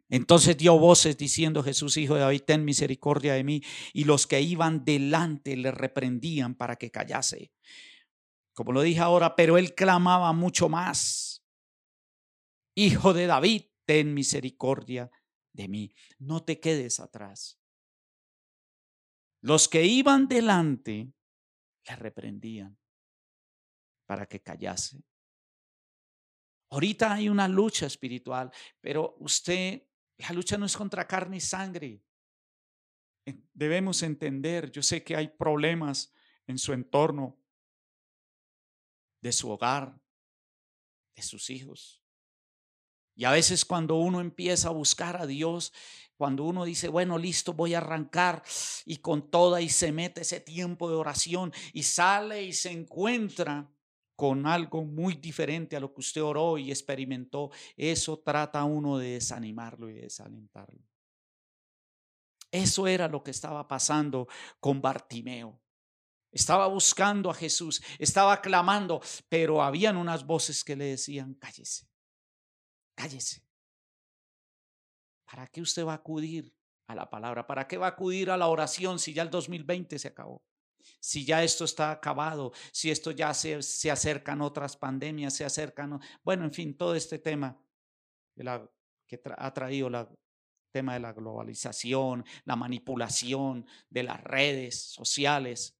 Entonces 0.08 0.58
dio 0.58 0.77
voces 0.79 1.17
diciendo 1.17 1.62
Jesús, 1.62 1.97
hijo 1.97 2.15
de 2.15 2.21
David, 2.21 2.41
ten 2.47 2.65
misericordia 2.65 3.34
de 3.34 3.43
mí. 3.43 3.62
Y 3.93 4.05
los 4.05 4.25
que 4.25 4.41
iban 4.41 4.86
delante 4.86 5.58
le 5.58 5.71
reprendían 5.71 6.55
para 6.55 6.77
que 6.77 6.89
callase. 6.89 7.51
Como 8.53 8.71
lo 8.71 8.82
dije 8.82 8.99
ahora, 8.99 9.36
pero 9.36 9.58
él 9.58 9.75
clamaba 9.75 10.32
mucho 10.34 10.69
más. 10.69 11.43
Hijo 12.75 13.13
de 13.13 13.27
David, 13.27 13.63
ten 13.86 14.13
misericordia 14.13 15.12
de 15.53 15.67
mí. 15.67 15.93
No 16.17 16.43
te 16.43 16.60
quedes 16.60 16.99
atrás. 16.99 17.60
Los 19.41 19.67
que 19.67 19.86
iban 19.86 20.27
delante 20.27 21.13
le 21.87 21.95
reprendían 21.95 22.77
para 24.05 24.25
que 24.25 24.41
callase. 24.41 25.01
Ahorita 26.71 27.13
hay 27.13 27.29
una 27.29 27.47
lucha 27.47 27.85
espiritual, 27.85 28.51
pero 28.79 29.15
usted 29.19 29.83
la 30.17 30.31
lucha 30.31 30.57
no 30.57 30.65
es 30.65 30.75
contra 30.75 31.07
carne 31.07 31.37
y 31.37 31.41
sangre. 31.41 32.03
Debemos 33.53 34.03
entender, 34.03 34.71
yo 34.71 34.81
sé 34.81 35.03
que 35.03 35.15
hay 35.15 35.29
problemas 35.29 36.13
en 36.47 36.57
su 36.57 36.73
entorno, 36.73 37.39
de 39.21 39.31
su 39.31 39.49
hogar, 39.49 39.99
de 41.15 41.21
sus 41.21 41.49
hijos. 41.49 41.98
Y 43.19 43.25
a 43.25 43.32
veces 43.32 43.65
cuando 43.65 43.95
uno 43.95 44.21
empieza 44.21 44.69
a 44.69 44.71
buscar 44.71 45.21
a 45.21 45.27
Dios, 45.27 45.73
cuando 46.15 46.45
uno 46.45 46.63
dice, 46.63 46.88
bueno, 46.88 47.17
listo, 47.17 47.51
voy 47.51 47.73
a 47.73 47.79
arrancar 47.79 48.41
y 48.86 48.99
con 48.99 49.29
toda 49.29 49.60
y 49.60 49.67
se 49.67 49.91
mete 49.91 50.21
ese 50.21 50.39
tiempo 50.39 50.89
de 50.89 50.95
oración 50.95 51.51
y 51.73 51.84
sale 51.84 52.43
y 52.43 52.53
se 52.53 52.71
encuentra 52.71 53.69
con 54.15 54.47
algo 54.47 54.86
muy 54.86 55.15
diferente 55.15 55.75
a 55.75 55.82
lo 55.82 55.93
que 55.93 55.99
usted 55.99 56.23
oró 56.23 56.58
y 56.58 56.71
experimentó, 56.71 57.51
eso 57.75 58.19
trata 58.19 58.63
uno 58.63 58.97
de 58.97 59.10
desanimarlo 59.15 59.89
y 59.89 59.95
desalentarlo. 59.95 60.82
Eso 62.49 62.88
era 62.88 63.10
lo 63.10 63.21
que 63.21 63.32
estaba 63.32 63.67
pasando 63.67 64.29
con 64.62 64.82
Bartimeo. 64.82 65.60
Estaba 66.32 66.67
buscando 66.67 67.29
a 67.29 67.34
Jesús, 67.34 67.84
estaba 67.97 68.39
clamando, 68.39 69.01
pero 69.27 69.62
habían 69.62 69.97
unas 69.97 70.25
voces 70.25 70.63
que 70.63 70.77
le 70.77 70.86
decían, 70.86 71.34
cállese, 71.34 71.89
cállese. 72.99 73.41
¿Para 75.23 75.47
qué 75.47 75.62
usted 75.62 75.85
va 75.85 75.93
a 75.93 75.95
acudir 75.95 76.53
a 76.88 76.95
la 76.95 77.09
palabra? 77.09 77.47
¿Para 77.47 77.65
qué 77.65 77.77
va 77.77 77.85
a 77.85 77.91
acudir 77.91 78.29
a 78.29 78.35
la 78.35 78.47
oración 78.47 78.99
si 78.99 79.13
ya 79.13 79.21
el 79.21 79.29
2020 79.29 79.97
se 79.97 80.09
acabó? 80.09 80.43
Si 80.99 81.23
ya 81.23 81.43
esto 81.43 81.63
está 81.63 81.91
acabado, 81.91 82.51
si 82.73 82.91
esto 82.91 83.12
ya 83.12 83.33
se, 83.33 83.62
se 83.62 83.89
acercan 83.89 84.41
otras 84.41 84.75
pandemias, 84.75 85.33
se 85.33 85.45
acercan, 85.45 85.99
bueno, 86.23 86.43
en 86.43 86.51
fin, 86.51 86.75
todo 86.75 86.93
este 86.93 87.19
tema 87.19 87.57
que 89.07 89.21
ha 89.38 89.53
traído 89.53 89.88
el 89.88 90.07
tema 90.71 90.93
de 90.93 90.99
la 90.99 91.13
globalización, 91.13 92.25
la 92.43 92.55
manipulación 92.55 93.65
de 93.89 94.03
las 94.03 94.21
redes 94.23 94.81
sociales. 94.81 95.77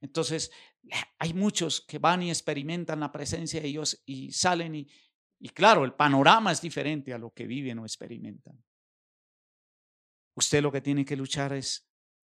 Entonces, 0.00 0.50
hay 1.18 1.34
muchos 1.34 1.80
que 1.80 1.98
van 1.98 2.22
y 2.22 2.30
experimentan 2.30 3.00
la 3.00 3.12
presencia 3.12 3.60
de 3.60 3.68
Dios 3.68 4.02
y 4.06 4.32
salen 4.32 4.74
y, 4.74 4.88
y 5.38 5.50
claro, 5.50 5.84
el 5.84 5.94
panorama 5.94 6.52
es 6.52 6.60
diferente 6.60 7.12
a 7.12 7.18
lo 7.18 7.30
que 7.30 7.46
viven 7.46 7.78
o 7.78 7.84
experimentan. 7.84 8.62
Usted 10.34 10.62
lo 10.62 10.72
que 10.72 10.80
tiene 10.80 11.04
que 11.04 11.16
luchar 11.16 11.52
es, 11.52 11.88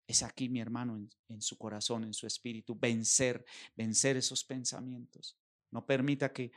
es 0.07 0.23
aquí, 0.23 0.49
mi 0.49 0.59
hermano, 0.59 0.95
en, 0.95 1.09
en 1.29 1.41
su 1.41 1.57
corazón, 1.57 2.03
en 2.03 2.13
su 2.13 2.27
espíritu, 2.27 2.77
vencer, 2.77 3.45
vencer 3.75 4.17
esos 4.17 4.43
pensamientos. 4.43 5.37
No 5.71 5.85
permita 5.85 6.31
que, 6.31 6.51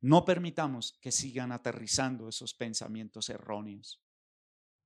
no 0.00 0.24
permitamos 0.24 0.98
que 1.00 1.12
sigan 1.12 1.52
aterrizando 1.52 2.28
esos 2.28 2.54
pensamientos 2.54 3.28
erróneos. 3.30 4.02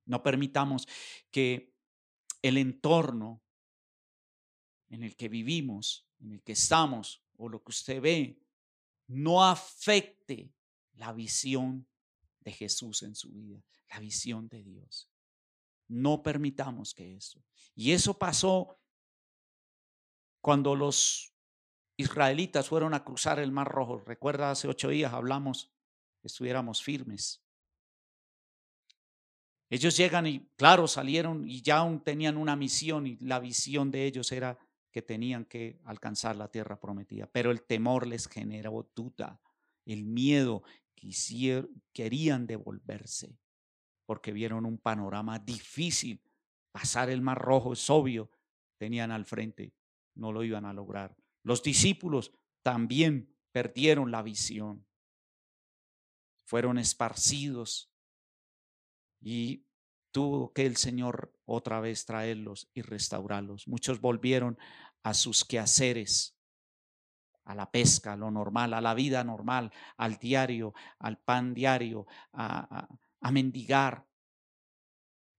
No 0.04 0.22
permitamos 0.22 0.86
que 1.30 1.74
el 2.42 2.58
entorno 2.58 3.42
en 4.88 5.02
el 5.02 5.16
que 5.16 5.28
vivimos, 5.28 6.06
en 6.20 6.32
el 6.32 6.42
que 6.42 6.52
estamos, 6.52 7.24
o 7.38 7.48
lo 7.48 7.62
que 7.62 7.70
usted 7.70 8.00
ve, 8.00 8.40
no 9.08 9.44
afecte 9.44 10.52
la 10.96 11.12
visión 11.12 11.86
de 12.40 12.52
Jesús 12.52 13.02
en 13.02 13.14
su 13.14 13.30
vida, 13.30 13.62
la 13.90 14.00
visión 14.00 14.48
de 14.48 14.62
Dios. 14.62 15.08
No 15.88 16.22
permitamos 16.22 16.94
que 16.94 17.16
eso. 17.16 17.44
Y 17.74 17.92
eso 17.92 18.18
pasó 18.18 18.80
cuando 20.40 20.74
los 20.74 21.32
israelitas 21.96 22.68
fueron 22.68 22.94
a 22.94 23.04
cruzar 23.04 23.38
el 23.38 23.52
Mar 23.52 23.68
Rojo. 23.68 23.98
Recuerda, 23.98 24.50
hace 24.50 24.68
ocho 24.68 24.88
días 24.88 25.12
hablamos 25.12 25.72
que 26.20 26.28
estuviéramos 26.28 26.82
firmes. 26.82 27.42
Ellos 29.68 29.96
llegan 29.96 30.26
y, 30.26 30.48
claro, 30.56 30.86
salieron 30.86 31.48
y 31.48 31.60
ya 31.62 31.78
aún 31.78 32.00
tenían 32.02 32.36
una 32.36 32.54
misión 32.54 33.06
y 33.06 33.16
la 33.16 33.40
visión 33.40 33.90
de 33.90 34.06
ellos 34.06 34.30
era 34.30 34.58
que 34.92 35.02
tenían 35.02 35.44
que 35.44 35.80
alcanzar 35.84 36.36
la 36.36 36.48
tierra 36.48 36.78
prometida. 36.78 37.26
Pero 37.26 37.50
el 37.50 37.62
temor 37.62 38.06
les 38.06 38.28
generó 38.28 38.88
duda, 38.94 39.40
el 39.84 40.04
miedo, 40.04 40.62
querían 41.92 42.46
devolverse 42.46 43.38
porque 44.06 44.32
vieron 44.32 44.64
un 44.64 44.78
panorama 44.78 45.38
difícil. 45.38 46.22
Pasar 46.72 47.10
el 47.10 47.20
Mar 47.20 47.38
Rojo 47.38 47.72
es 47.72 47.90
obvio, 47.90 48.30
tenían 48.78 49.10
al 49.10 49.26
frente, 49.26 49.74
no 50.14 50.32
lo 50.32 50.44
iban 50.44 50.64
a 50.64 50.72
lograr. 50.72 51.16
Los 51.42 51.62
discípulos 51.62 52.32
también 52.62 53.34
perdieron 53.52 54.10
la 54.10 54.22
visión, 54.22 54.86
fueron 56.44 56.78
esparcidos 56.78 57.90
y 59.20 59.66
tuvo 60.12 60.52
que 60.52 60.66
el 60.66 60.76
Señor 60.76 61.32
otra 61.44 61.80
vez 61.80 62.04
traerlos 62.04 62.70
y 62.74 62.82
restaurarlos. 62.82 63.66
Muchos 63.66 64.00
volvieron 64.00 64.58
a 65.02 65.14
sus 65.14 65.44
quehaceres, 65.44 66.35
a 67.46 67.54
la 67.54 67.70
pesca, 67.70 68.12
a 68.12 68.16
lo 68.16 68.30
normal, 68.30 68.74
a 68.74 68.80
la 68.80 68.94
vida 68.94 69.24
normal, 69.24 69.72
al 69.96 70.18
diario, 70.18 70.74
al 70.98 71.18
pan 71.18 71.54
diario, 71.54 72.06
a, 72.32 72.88
a 73.20 73.32
mendigar, 73.32 74.06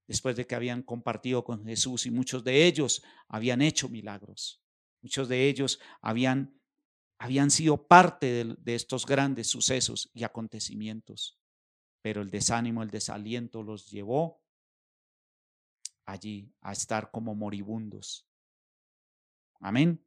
después 0.07 0.35
de 0.35 0.47
que 0.47 0.55
habían 0.55 0.83
compartido 0.83 1.43
con 1.43 1.65
Jesús 1.65 2.05
y 2.05 2.11
muchos 2.11 2.43
de 2.43 2.65
ellos 2.65 3.03
habían 3.27 3.61
hecho 3.61 3.89
milagros. 3.89 4.61
Muchos 5.01 5.27
de 5.27 5.47
ellos 5.47 5.79
habían, 6.01 6.59
habían 7.19 7.51
sido 7.51 7.87
parte 7.87 8.25
de, 8.27 8.55
de, 8.57 8.75
estos 8.75 9.05
grandes 9.05 9.47
sucesos 9.47 10.09
y 10.13 10.23
acontecimientos, 10.23 11.37
pero 12.01 12.21
el 12.21 12.29
desánimo, 12.29 12.83
el 12.83 12.89
desaliento 12.89 13.63
los 13.63 13.91
llevó 13.91 14.41
allí 16.05 16.53
a 16.61 16.71
estar 16.71 17.11
como 17.11 17.35
moribundos. 17.35 18.25
Amén. 19.59 20.06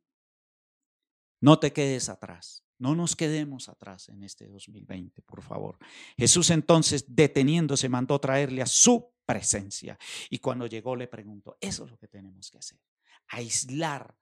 No 1.41 1.59
te 1.59 1.73
quedes 1.73 2.09
atrás. 2.09 2.65
No 2.79 2.95
nos 2.95 3.15
quedemos 3.15 3.69
atrás 3.69 4.09
en 4.09 4.23
este 4.23 4.47
2020, 4.47 5.21
por 5.23 5.43
favor. 5.43 5.79
Jesús 6.17 6.49
entonces, 6.51 7.05
deteniéndose, 7.07 7.91
mandó 7.91 8.19
traerle 8.19 8.63
a 8.63 8.67
su 8.67 9.13
presencia. 9.27 9.99
Y 10.31 10.39
cuando 10.39 10.67
llegó 10.67 10.97
le 10.97 11.07
preguntó, 11.07 11.59
eso 11.61 11.85
es 11.85 11.91
lo 11.91 11.99
que 11.99 12.09
tenemos 12.09 12.51
que 12.51 12.59
hacer. 12.59 12.81
Aislar. 13.29 14.17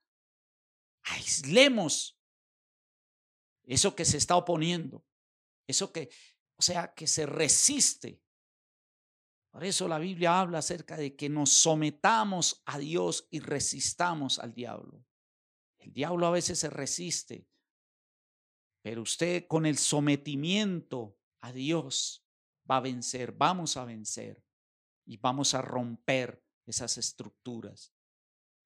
Aislemos 1.03 2.19
eso 3.63 3.95
que 3.95 4.03
se 4.03 4.17
está 4.17 4.35
oponiendo. 4.35 5.05
Eso 5.65 5.93
que, 5.93 6.09
o 6.57 6.61
sea, 6.61 6.93
que 6.93 7.07
se 7.07 7.25
resiste. 7.25 8.21
Por 9.51 9.63
eso 9.63 9.87
la 9.87 9.99
Biblia 9.99 10.39
habla 10.39 10.57
acerca 10.57 10.97
de 10.97 11.15
que 11.15 11.29
nos 11.29 11.51
sometamos 11.51 12.61
a 12.65 12.77
Dios 12.77 13.27
y 13.31 13.39
resistamos 13.39 14.37
al 14.39 14.53
diablo. 14.53 15.05
El 15.79 15.93
diablo 15.93 16.27
a 16.27 16.31
veces 16.31 16.59
se 16.59 16.69
resiste 16.69 17.47
pero 18.81 19.01
usted 19.01 19.45
con 19.47 19.65
el 19.65 19.77
sometimiento 19.77 21.17
a 21.41 21.51
Dios 21.51 22.25
va 22.69 22.77
a 22.77 22.81
vencer, 22.81 23.31
vamos 23.33 23.77
a 23.77 23.85
vencer 23.85 24.43
y 25.05 25.17
vamos 25.17 25.53
a 25.53 25.61
romper 25.61 26.43
esas 26.65 26.97
estructuras. 26.97 27.93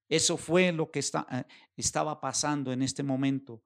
Eso 0.10 0.38
fue 0.38 0.72
lo 0.72 0.92
que 0.92 1.00
está, 1.00 1.26
eh, 1.32 1.46
estaba 1.78 2.20
pasando 2.20 2.72
en 2.72 2.84
este 2.84 3.02
momento 3.02 3.64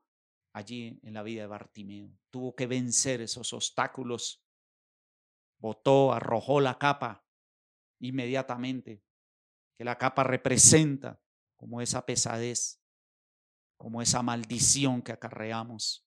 allí 0.53 0.99
en 1.03 1.13
la 1.13 1.23
vida 1.23 1.41
de 1.41 1.47
Bartimeo. 1.47 2.17
Tuvo 2.29 2.55
que 2.55 2.67
vencer 2.67 3.21
esos 3.21 3.51
obstáculos. 3.53 4.43
Botó, 5.59 6.13
arrojó 6.13 6.61
la 6.61 6.77
capa 6.77 7.25
inmediatamente, 7.99 9.03
que 9.75 9.83
la 9.83 9.97
capa 9.97 10.23
representa 10.23 11.19
como 11.55 11.81
esa 11.81 12.05
pesadez, 12.05 12.79
como 13.77 14.01
esa 14.01 14.21
maldición 14.21 15.01
que 15.01 15.11
acarreamos. 15.11 16.05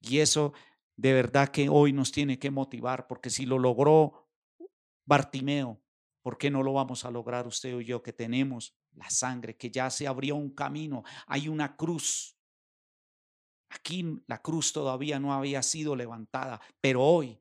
Y 0.00 0.18
eso 0.18 0.52
de 0.96 1.12
verdad 1.12 1.48
que 1.48 1.68
hoy 1.68 1.92
nos 1.92 2.12
tiene 2.12 2.38
que 2.38 2.50
motivar, 2.50 3.06
porque 3.06 3.30
si 3.30 3.46
lo 3.46 3.58
logró 3.58 4.28
Bartimeo, 5.06 5.82
¿por 6.22 6.36
qué 6.36 6.50
no 6.50 6.62
lo 6.62 6.74
vamos 6.74 7.04
a 7.04 7.10
lograr 7.10 7.46
usted 7.46 7.74
o 7.74 7.80
yo 7.80 8.02
que 8.02 8.12
tenemos 8.12 8.76
la 8.92 9.08
sangre, 9.08 9.56
que 9.56 9.70
ya 9.70 9.88
se 9.88 10.06
abrió 10.06 10.36
un 10.36 10.50
camino, 10.50 11.02
hay 11.26 11.48
una 11.48 11.74
cruz? 11.74 12.36
Aquí 13.70 14.04
la 14.26 14.42
cruz 14.42 14.72
todavía 14.72 15.18
no 15.18 15.32
había 15.32 15.62
sido 15.62 15.96
levantada, 15.96 16.60
pero 16.80 17.02
hoy 17.02 17.40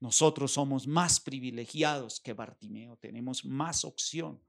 nosotros 0.00 0.52
somos 0.52 0.86
más 0.86 1.20
privilegiados 1.20 2.20
que 2.20 2.32
Bartimeo, 2.32 2.96
tenemos 2.96 3.44
más 3.44 3.84
opción. 3.84 4.42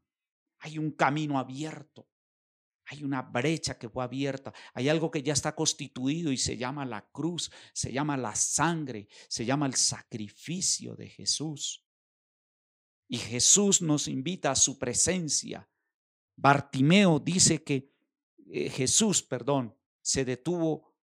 Hay 0.59 0.77
un 0.77 0.91
camino 0.91 1.37
abierto. 1.37 2.07
Hay 2.89 3.03
una 3.03 3.21
brecha 3.21 3.77
que 3.77 3.89
fue 3.89 4.03
abierta, 4.03 4.53
hay 4.73 4.87
algo 4.87 5.11
que 5.11 5.21
ya 5.21 5.33
está 5.33 5.53
constituido 5.53 6.31
y 6.31 6.37
se 6.37 6.55
llama 6.55 6.85
la 6.85 7.05
cruz, 7.09 7.51
se 7.73 7.91
llama 7.91 8.15
la 8.15 8.33
sangre, 8.33 9.07
se 9.27 9.45
llama 9.45 9.65
el 9.65 9.75
sacrificio 9.75 10.95
de 10.95 11.09
Jesús. 11.09 11.85
Y 13.09 13.17
Jesús 13.17 13.81
nos 13.81 14.07
invita 14.07 14.51
a 14.51 14.55
su 14.55 14.77
presencia. 14.77 15.69
Bartimeo 16.37 17.19
dice 17.19 17.63
que 17.63 17.93
eh, 18.51 18.69
Jesús, 18.69 19.21
perdón, 19.21 19.75
se 20.01 20.23
detuvo 20.23 20.95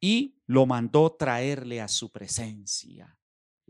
y 0.00 0.42
lo 0.46 0.66
mandó 0.66 1.12
traerle 1.12 1.80
a 1.80 1.88
su 1.88 2.10
presencia. 2.10 3.18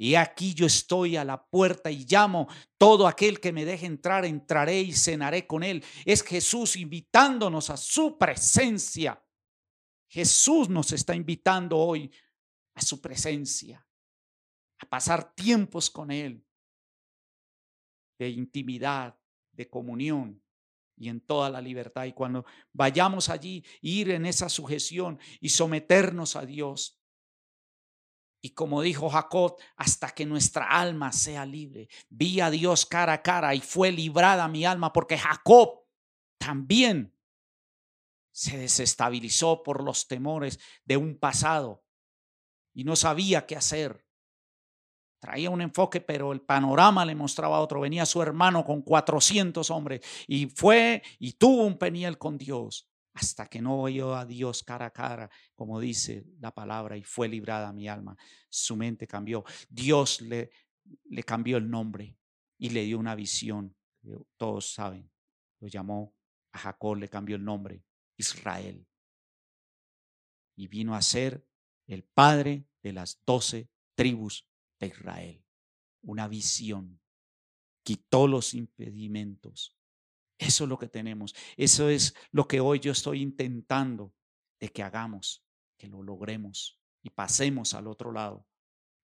Y 0.02 0.14
aquí 0.14 0.54
yo 0.54 0.64
estoy 0.64 1.18
a 1.18 1.26
la 1.26 1.44
puerta 1.44 1.90
y 1.90 2.06
llamo, 2.06 2.48
todo 2.78 3.06
aquel 3.06 3.38
que 3.38 3.52
me 3.52 3.66
deje 3.66 3.84
entrar, 3.84 4.24
entraré 4.24 4.80
y 4.80 4.94
cenaré 4.94 5.46
con 5.46 5.62
él. 5.62 5.84
Es 6.06 6.22
Jesús 6.22 6.76
invitándonos 6.76 7.68
a 7.68 7.76
su 7.76 8.16
presencia. 8.16 9.22
Jesús 10.08 10.70
nos 10.70 10.92
está 10.92 11.14
invitando 11.14 11.76
hoy 11.76 12.10
a 12.72 12.80
su 12.80 13.02
presencia, 13.02 13.86
a 14.78 14.88
pasar 14.88 15.34
tiempos 15.34 15.90
con 15.90 16.10
Él, 16.10 16.46
de 18.18 18.30
intimidad, 18.30 19.20
de 19.52 19.68
comunión 19.68 20.42
y 20.96 21.10
en 21.10 21.20
toda 21.20 21.50
la 21.50 21.60
libertad. 21.60 22.06
Y 22.06 22.14
cuando 22.14 22.46
vayamos 22.72 23.28
allí, 23.28 23.62
ir 23.82 24.12
en 24.12 24.24
esa 24.24 24.48
sujeción 24.48 25.20
y 25.42 25.50
someternos 25.50 26.36
a 26.36 26.46
Dios, 26.46 26.99
y 28.40 28.50
como 28.50 28.82
dijo 28.82 29.10
Jacob, 29.10 29.56
hasta 29.76 30.10
que 30.10 30.24
nuestra 30.24 30.64
alma 30.64 31.12
sea 31.12 31.44
libre. 31.44 31.88
Vi 32.08 32.40
a 32.40 32.50
Dios 32.50 32.86
cara 32.86 33.14
a 33.14 33.22
cara 33.22 33.54
y 33.54 33.60
fue 33.60 33.92
librada 33.92 34.48
mi 34.48 34.64
alma 34.64 34.92
porque 34.92 35.18
Jacob 35.18 35.84
también 36.38 37.14
se 38.32 38.56
desestabilizó 38.56 39.62
por 39.62 39.82
los 39.84 40.08
temores 40.08 40.58
de 40.84 40.96
un 40.96 41.18
pasado 41.18 41.84
y 42.72 42.84
no 42.84 42.96
sabía 42.96 43.46
qué 43.46 43.56
hacer. 43.56 44.06
traía 45.18 45.50
un 45.50 45.60
enfoque, 45.60 46.00
pero 46.00 46.32
el 46.32 46.40
panorama 46.40 47.04
le 47.04 47.14
mostraba 47.14 47.60
otro. 47.60 47.80
Venía 47.80 48.06
su 48.06 48.22
hermano 48.22 48.64
con 48.64 48.80
400 48.80 49.70
hombres 49.70 50.00
y 50.26 50.46
fue 50.46 51.02
y 51.18 51.34
tuvo 51.34 51.66
un 51.66 51.76
peniel 51.76 52.16
con 52.16 52.38
Dios 52.38 52.89
hasta 53.20 53.46
que 53.46 53.60
no 53.60 53.82
oyó 53.82 54.14
a 54.16 54.24
Dios 54.24 54.62
cara 54.62 54.86
a 54.86 54.90
cara, 54.90 55.30
como 55.54 55.78
dice 55.78 56.24
la 56.38 56.54
palabra, 56.54 56.96
y 56.96 57.04
fue 57.04 57.28
librada 57.28 57.70
mi 57.72 57.86
alma. 57.86 58.16
Su 58.48 58.76
mente 58.76 59.06
cambió. 59.06 59.44
Dios 59.68 60.22
le, 60.22 60.50
le 61.04 61.22
cambió 61.22 61.58
el 61.58 61.68
nombre 61.68 62.16
y 62.58 62.70
le 62.70 62.84
dio 62.84 62.98
una 62.98 63.14
visión. 63.14 63.76
Todos 64.38 64.72
saben, 64.72 65.10
lo 65.60 65.68
llamó 65.68 66.14
a 66.52 66.58
Jacob, 66.58 66.96
le 66.96 67.08
cambió 67.08 67.36
el 67.36 67.44
nombre, 67.44 67.84
Israel. 68.16 68.86
Y 70.56 70.68
vino 70.68 70.94
a 70.94 71.02
ser 71.02 71.46
el 71.86 72.04
padre 72.04 72.66
de 72.82 72.94
las 72.94 73.22
doce 73.26 73.68
tribus 73.94 74.48
de 74.78 74.86
Israel. 74.86 75.44
Una 76.02 76.26
visión. 76.26 77.00
Quitó 77.82 78.26
los 78.26 78.54
impedimentos. 78.54 79.76
Eso 80.40 80.64
es 80.64 80.70
lo 80.70 80.78
que 80.78 80.88
tenemos. 80.88 81.34
Eso 81.58 81.90
es 81.90 82.14
lo 82.32 82.48
que 82.48 82.60
hoy 82.60 82.80
yo 82.80 82.92
estoy 82.92 83.20
intentando 83.20 84.14
de 84.58 84.70
que 84.70 84.82
hagamos, 84.82 85.44
que 85.76 85.86
lo 85.86 86.02
logremos 86.02 86.80
y 87.02 87.10
pasemos 87.10 87.74
al 87.74 87.86
otro 87.86 88.10
lado, 88.10 88.46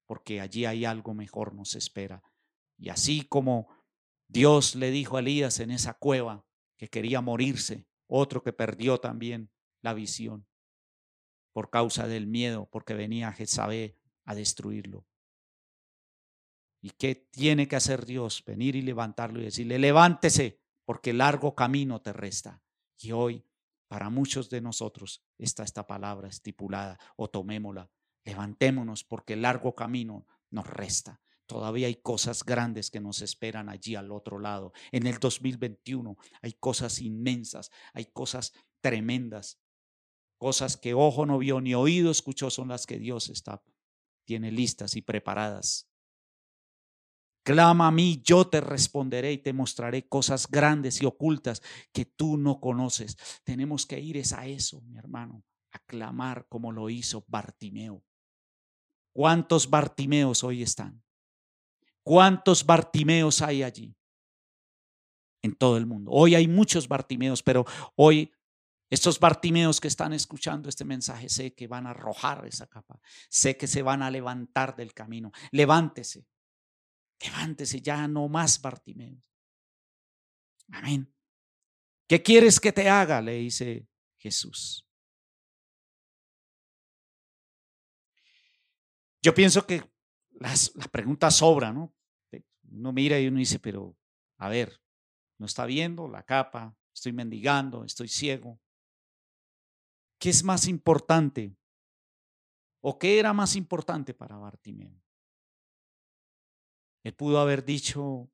porque 0.07 0.41
allí 0.41 0.65
hay 0.65 0.83
algo 0.83 1.13
mejor 1.13 1.53
nos 1.53 1.75
espera. 1.75 2.23
Y 2.75 2.89
así 2.89 3.21
como 3.21 3.67
Dios 4.27 4.73
le 4.73 4.89
dijo 4.89 5.15
a 5.15 5.19
Elías 5.19 5.59
en 5.59 5.69
esa 5.69 5.93
cueva 5.93 6.43
que 6.75 6.89
quería 6.89 7.21
morirse, 7.21 7.87
otro 8.07 8.41
que 8.41 8.51
perdió 8.51 8.99
también 8.99 9.51
la 9.81 9.93
visión 9.93 10.47
por 11.53 11.69
causa 11.69 12.07
del 12.07 12.25
miedo, 12.25 12.67
porque 12.71 12.95
venía 12.95 13.31
Jezabel 13.31 13.95
a 14.25 14.33
destruirlo. 14.33 15.05
¿Y 16.81 16.91
qué 16.91 17.13
tiene 17.15 17.67
que 17.67 17.75
hacer 17.75 18.07
Dios? 18.07 18.43
Venir 18.43 18.75
y 18.75 18.81
levantarlo 18.81 19.39
y 19.39 19.45
decirle, 19.45 19.77
levántese, 19.77 20.59
porque 20.87 21.11
largo 21.11 21.53
camino 21.53 22.01
te 22.01 22.13
resta. 22.13 22.61
Y 22.97 23.11
hoy, 23.11 23.45
para 23.89 24.09
muchos 24.09 24.49
de 24.49 24.61
nosotros, 24.61 25.21
está 25.37 25.63
esta 25.63 25.85
palabra 25.85 26.29
estipulada, 26.29 26.97
o 27.17 27.29
tomémosla, 27.29 27.91
levantémonos, 28.23 29.03
porque 29.03 29.35
largo 29.35 29.75
camino 29.75 30.25
nos 30.49 30.65
resta. 30.65 31.19
Todavía 31.45 31.87
hay 31.87 31.95
cosas 31.95 32.45
grandes 32.45 32.89
que 32.89 33.01
nos 33.01 33.21
esperan 33.21 33.67
allí 33.67 33.95
al 33.95 34.13
otro 34.13 34.39
lado. 34.39 34.71
En 34.93 35.07
el 35.07 35.19
2021 35.19 36.15
hay 36.41 36.53
cosas 36.53 37.01
inmensas, 37.01 37.69
hay 37.91 38.05
cosas 38.05 38.53
tremendas, 38.79 39.59
cosas 40.37 40.77
que 40.77 40.93
ojo 40.93 41.25
no 41.25 41.37
vio 41.37 41.59
ni 41.59 41.75
oído 41.75 42.11
escuchó 42.11 42.49
son 42.49 42.69
las 42.69 42.85
que 42.85 42.97
Dios 42.97 43.27
está 43.27 43.61
tiene 44.23 44.51
listas 44.51 44.95
y 44.95 45.01
preparadas. 45.01 45.89
Clama 47.47 47.87
a 47.87 47.91
mí, 47.91 48.21
yo 48.25 48.49
te 48.49 48.59
responderé 48.59 49.31
y 49.31 49.37
te 49.37 49.53
mostraré 49.53 50.09
cosas 50.09 50.51
grandes 50.51 51.01
y 51.01 51.05
ocultas 51.05 51.61
que 51.93 52.03
tú 52.03 52.35
no 52.35 52.59
conoces. 52.59 53.15
Tenemos 53.45 53.85
que 53.85 54.01
ir 54.01 54.21
a 54.35 54.45
eso, 54.45 54.81
mi 54.81 54.97
hermano, 54.97 55.45
a 55.71 55.79
clamar 55.79 56.45
como 56.49 56.73
lo 56.73 56.89
hizo 56.89 57.23
Bartimeo. 57.25 58.03
¿Cuántos 59.13 59.69
Bartimeos 59.69 60.43
hoy 60.43 60.61
están? 60.61 61.01
¿Cuántos 62.03 62.65
Bartimeos 62.65 63.41
hay 63.41 63.63
allí? 63.63 63.95
En 65.41 65.55
todo 65.55 65.77
el 65.77 65.85
mundo. 65.85 66.11
Hoy 66.11 66.35
hay 66.35 66.49
muchos 66.49 66.89
Bartimeos, 66.89 67.43
pero 67.43 67.63
hoy 67.95 68.29
estos 68.89 69.21
Bartimeos 69.21 69.79
que 69.79 69.87
están 69.87 70.11
escuchando 70.11 70.67
este 70.67 70.83
mensaje, 70.83 71.29
sé 71.29 71.55
que 71.55 71.67
van 71.67 71.87
a 71.87 71.91
arrojar 71.91 72.45
esa 72.45 72.67
capa, 72.67 72.99
sé 73.29 73.55
que 73.55 73.67
se 73.67 73.83
van 73.83 74.01
a 74.01 74.11
levantar 74.11 74.75
del 74.75 74.93
camino. 74.93 75.31
Levántese, 75.51 76.27
levántese 77.19 77.81
ya, 77.81 78.07
no 78.07 78.27
más 78.27 78.61
Bartimeos. 78.61 79.21
Amén. 80.71 81.13
¿Qué 82.07 82.21
quieres 82.21 82.59
que 82.59 82.71
te 82.71 82.89
haga? 82.89 83.21
Le 83.21 83.33
dice 83.33 83.87
Jesús. 84.17 84.85
Yo 89.21 89.33
pienso 89.33 89.65
que 89.65 89.83
las, 90.39 90.73
la 90.75 90.85
pregunta 90.85 91.31
sobra, 91.31 91.73
¿no? 91.73 91.93
Uno 92.69 92.91
mira 92.91 93.19
y 93.19 93.27
uno 93.27 93.39
dice, 93.39 93.59
pero 93.59 93.97
a 94.37 94.49
ver, 94.49 94.81
no 95.37 95.45
está 95.45 95.65
viendo 95.65 96.07
la 96.07 96.23
capa, 96.23 96.75
estoy 96.93 97.13
mendigando, 97.13 97.83
estoy 97.83 98.07
ciego. 98.07 98.59
¿Qué 100.19 100.29
es 100.29 100.43
más 100.43 100.67
importante? 100.67 101.55
¿O 102.81 102.97
qué 102.97 103.19
era 103.19 103.33
más 103.33 103.55
importante 103.55 104.13
para 104.13 104.37
Bartimeo? 104.37 105.01
Él 107.07 107.13
pudo 107.13 107.39
haber 107.39 107.63
dicho, 107.63 108.29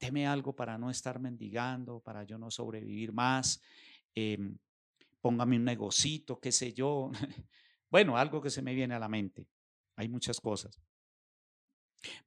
deme 0.00 0.26
algo 0.26 0.52
para 0.56 0.76
no 0.76 0.90
estar 0.90 1.20
mendigando, 1.20 2.00
para 2.00 2.24
yo 2.24 2.36
no 2.36 2.50
sobrevivir 2.50 3.12
más, 3.12 3.62
em, 4.16 4.58
póngame 5.20 5.54
un 5.54 5.64
negocito, 5.64 6.40
qué 6.40 6.50
sé 6.50 6.72
yo. 6.72 7.12
bueno, 7.88 8.16
algo 8.16 8.42
que 8.42 8.50
se 8.50 8.62
me 8.62 8.74
viene 8.74 8.96
a 8.96 8.98
la 8.98 9.08
mente. 9.08 9.46
Hay 9.94 10.08
muchas 10.08 10.40
cosas. 10.40 10.82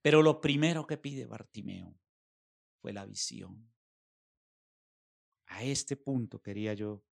Pero 0.01 0.21
lo 0.21 0.39
primero 0.39 0.87
que 0.87 0.97
pide 0.97 1.25
Bartimeo 1.25 1.99
fue 2.79 2.93
la 2.93 3.05
visión. 3.05 3.69
A 5.47 5.65
este 5.65 5.97
punto 5.97 6.41
quería 6.41 6.73
yo 6.75 7.03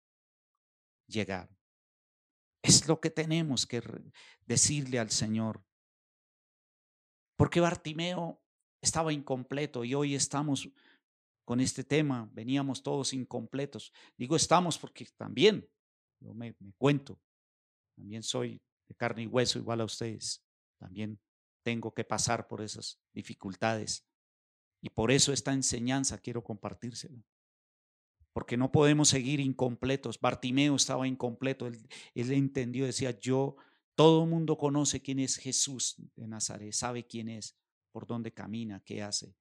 llegar. 1.08 1.50
Es 2.62 2.86
lo 2.86 3.00
que 3.00 3.10
tenemos 3.10 3.66
que 3.66 3.82
decirle 4.46 5.00
al 5.00 5.10
Señor. 5.10 5.64
Porque 7.38 7.60
Bartimeo 7.60 8.42
estaba 8.82 9.12
incompleto 9.12 9.84
y 9.84 9.94
hoy 9.94 10.16
estamos 10.16 10.68
con 11.44 11.60
este 11.60 11.84
tema, 11.84 12.28
veníamos 12.32 12.82
todos 12.82 13.12
incompletos. 13.12 13.92
Digo 14.16 14.34
estamos 14.34 14.76
porque 14.76 15.06
también, 15.16 15.66
yo 16.20 16.34
me, 16.34 16.56
cuento, 16.76 17.20
también 17.96 18.24
soy 18.24 18.60
de 18.88 18.94
carne 18.96 19.22
y 19.22 19.26
hueso 19.28 19.60
igual 19.60 19.80
a 19.80 19.84
ustedes. 19.84 20.44
También 20.80 21.20
tengo 21.62 21.94
que 21.94 22.02
pasar 22.02 22.48
por 22.48 22.60
esas 22.60 23.00
dificultades. 23.14 24.04
Y 24.82 24.90
por 24.90 25.12
eso 25.12 25.32
esta 25.32 25.52
enseñanza 25.52 26.18
quiero 26.18 26.42
compartírsela 26.42 27.22
porque 28.32 28.56
no 28.56 28.70
podemos 28.70 29.08
seguir 29.08 29.40
incompletos. 29.40 30.20
Bartimeo 30.20 30.76
estaba 30.76 31.08
incompleto, 31.08 31.66
él, 31.66 31.88
él 32.14 32.32
entendió, 32.32 32.86
decía, 32.86 33.18
yo, 33.18 33.56
todo 33.98 34.22
el 34.22 34.30
mundo 34.30 34.56
conoce 34.56 35.02
quién 35.02 35.18
es 35.18 35.34
Jesús 35.34 35.96
de 36.14 36.28
Nazaret, 36.28 36.72
sabe 36.72 37.04
quién 37.04 37.28
es, 37.28 37.56
por 37.90 38.06
dónde 38.06 38.32
camina, 38.32 38.80
qué 38.84 39.02
hace. 39.02 39.34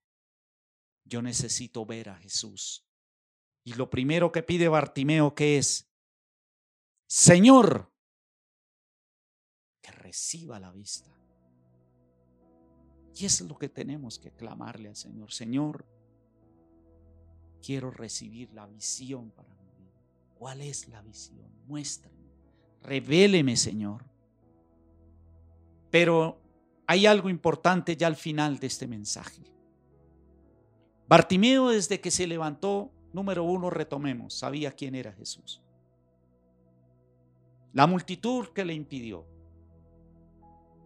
Yo 1.06 1.22
necesito 1.22 1.86
ver 1.86 2.10
a 2.10 2.16
Jesús. 2.16 2.84
Y 3.64 3.74
lo 3.74 3.88
primero 3.88 4.32
que 4.32 4.42
pide 4.42 4.68
Bartimeo, 4.68 5.36
¿qué 5.36 5.60
es? 5.60 5.88
Señor, 7.06 7.94
que 9.80 9.92
reciba 9.92 10.60
la 10.60 10.72
vista. 10.72 11.16
Y 13.14 13.26
es 13.28 13.42
lo 13.42 13.60
que 13.60 13.70
tenemos 13.70 14.18
que 14.18 14.32
clamarle 14.32 14.90
al 14.90 14.96
Señor. 14.96 15.32
Señor, 15.32 15.86
quiero 17.62 17.92
recibir 17.92 18.52
la 18.54 18.66
visión 18.66 19.30
para 19.30 19.54
mi 19.54 19.70
vida. 19.70 20.02
¿Cuál 20.34 20.62
es 20.62 20.88
la 20.88 21.04
visión? 21.04 21.48
Muéstrame. 21.68 22.18
Revéleme, 22.82 23.56
Señor. 23.56 24.17
Pero 25.90 26.40
hay 26.86 27.06
algo 27.06 27.30
importante 27.30 27.96
ya 27.96 28.08
al 28.08 28.16
final 28.16 28.60
de 28.60 28.68
este 28.68 28.88
mensaje. 28.88 29.44
Bartimeo 31.08 31.70
desde 31.70 32.02
que 32.02 32.12
se 32.12 32.28
levantó, 32.28 32.92
número 33.14 33.44
uno, 33.44 33.70
retomemos, 33.70 34.34
sabía 34.34 34.72
quién 34.72 34.96
era 34.96 35.14
Jesús. 35.14 35.62
La 37.74 37.88
multitud 37.88 38.48
que 38.50 38.66
le 38.66 38.74
impidió. 38.74 39.26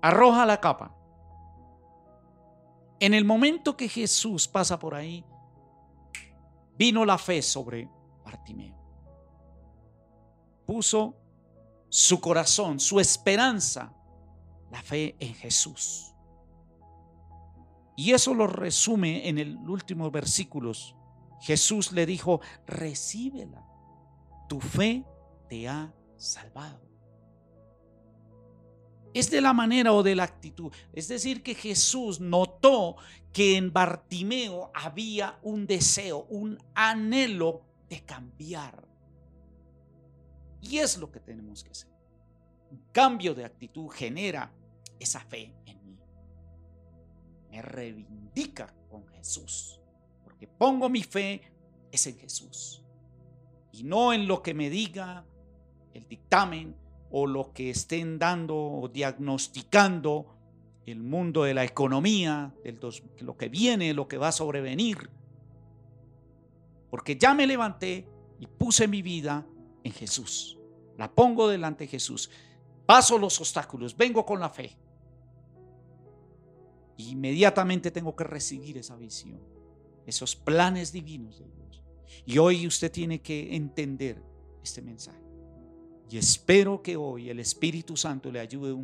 Arroja 0.01 0.45
la 0.45 0.59
capa. 0.59 0.95
En 2.99 3.13
el 3.13 3.25
momento 3.25 3.77
que 3.77 3.87
Jesús 3.87 4.47
pasa 4.47 4.77
por 4.77 4.93
ahí, 4.93 5.25
vino 6.77 7.05
la 7.05 7.17
fe 7.17 7.41
sobre 7.41 7.89
Bartimeo. 8.23 8.75
Puso 10.65 11.15
su 11.89 12.21
corazón, 12.21 12.79
su 12.79 12.99
esperanza, 12.99 13.93
la 14.71 14.81
fe 14.81 15.15
en 15.19 15.33
Jesús. 15.35 16.15
Y 17.95 18.13
eso 18.13 18.33
lo 18.33 18.47
resume 18.47 19.27
en 19.29 19.37
el 19.37 19.57
último 19.57 20.09
versículos. 20.09 20.95
Jesús 21.41 21.91
le 21.91 22.05
dijo, 22.05 22.41
recíbela, 22.65 23.65
tu 24.47 24.59
fe 24.59 25.05
te 25.49 25.67
ha 25.67 25.93
salvado 26.15 26.91
es 29.13 29.29
de 29.29 29.41
la 29.41 29.53
manera 29.53 29.93
o 29.93 30.03
de 30.03 30.15
la 30.15 30.23
actitud. 30.23 30.71
Es 30.93 31.07
decir, 31.07 31.43
que 31.43 31.55
Jesús 31.55 32.19
notó 32.19 32.95
que 33.33 33.57
en 33.57 33.71
Bartimeo 33.71 34.71
había 34.73 35.39
un 35.41 35.67
deseo, 35.67 36.25
un 36.29 36.57
anhelo 36.73 37.61
de 37.89 38.01
cambiar. 38.01 38.87
Y 40.61 40.77
es 40.77 40.97
lo 40.97 41.11
que 41.11 41.19
tenemos 41.19 41.63
que 41.63 41.71
hacer. 41.71 41.89
Un 42.69 42.83
cambio 42.91 43.33
de 43.33 43.45
actitud 43.45 43.89
genera 43.89 44.53
esa 45.01 45.19
fe 45.19 45.53
en 45.65 45.83
mí. 45.85 45.97
me 47.49 47.61
reivindica 47.61 48.73
con 48.89 49.07
Jesús. 49.07 49.79
Porque 50.23 50.47
pongo 50.47 50.89
mi 50.89 51.03
fe 51.03 51.41
es 51.91 52.07
en 52.07 52.17
Jesús. 52.17 52.83
Y 53.71 53.83
no 53.83 54.13
en 54.13 54.27
lo 54.27 54.41
que 54.41 54.53
me 54.53 54.69
diga 54.69 55.25
el 55.93 56.07
dictamen 56.07 56.75
o 57.09 57.27
lo 57.27 57.51
que 57.51 57.69
estén 57.69 58.19
dando 58.19 58.55
o 58.55 58.87
diagnosticando 58.87 60.37
el 60.85 61.01
mundo 61.01 61.43
de 61.43 61.53
la 61.53 61.63
economía, 61.63 62.53
de 62.63 62.77
lo 63.19 63.37
que 63.37 63.49
viene, 63.49 63.93
lo 63.93 64.07
que 64.07 64.17
va 64.17 64.29
a 64.29 64.31
sobrevenir. 64.31 65.09
Porque 66.89 67.17
ya 67.17 67.33
me 67.33 67.47
levanté 67.47 68.07
y 68.39 68.47
puse 68.47 68.87
mi 68.87 69.01
vida 69.01 69.45
en 69.83 69.91
Jesús. 69.91 70.57
La 70.97 71.11
pongo 71.11 71.47
delante 71.47 71.85
de 71.85 71.89
Jesús. 71.89 72.29
Paso 72.85 73.17
los 73.17 73.39
obstáculos, 73.39 73.95
vengo 73.95 74.25
con 74.25 74.39
la 74.39 74.49
fe. 74.49 74.77
Inmediatamente 76.97 77.91
tengo 77.91 78.15
que 78.15 78.23
recibir 78.23 78.77
esa 78.77 78.95
visión, 78.95 79.39
esos 80.05 80.35
planes 80.35 80.91
divinos 80.91 81.39
de 81.39 81.45
Dios. 81.45 81.83
Y 82.25 82.37
hoy 82.37 82.67
usted 82.67 82.91
tiene 82.91 83.21
que 83.21 83.55
entender 83.55 84.21
este 84.63 84.81
mensaje. 84.81 85.21
Y 86.09 86.17
espero 86.17 86.81
que 86.81 86.97
hoy 86.97 87.29
el 87.29 87.39
Espíritu 87.39 87.95
Santo 87.95 88.31
le 88.31 88.39
ayude 88.41 88.75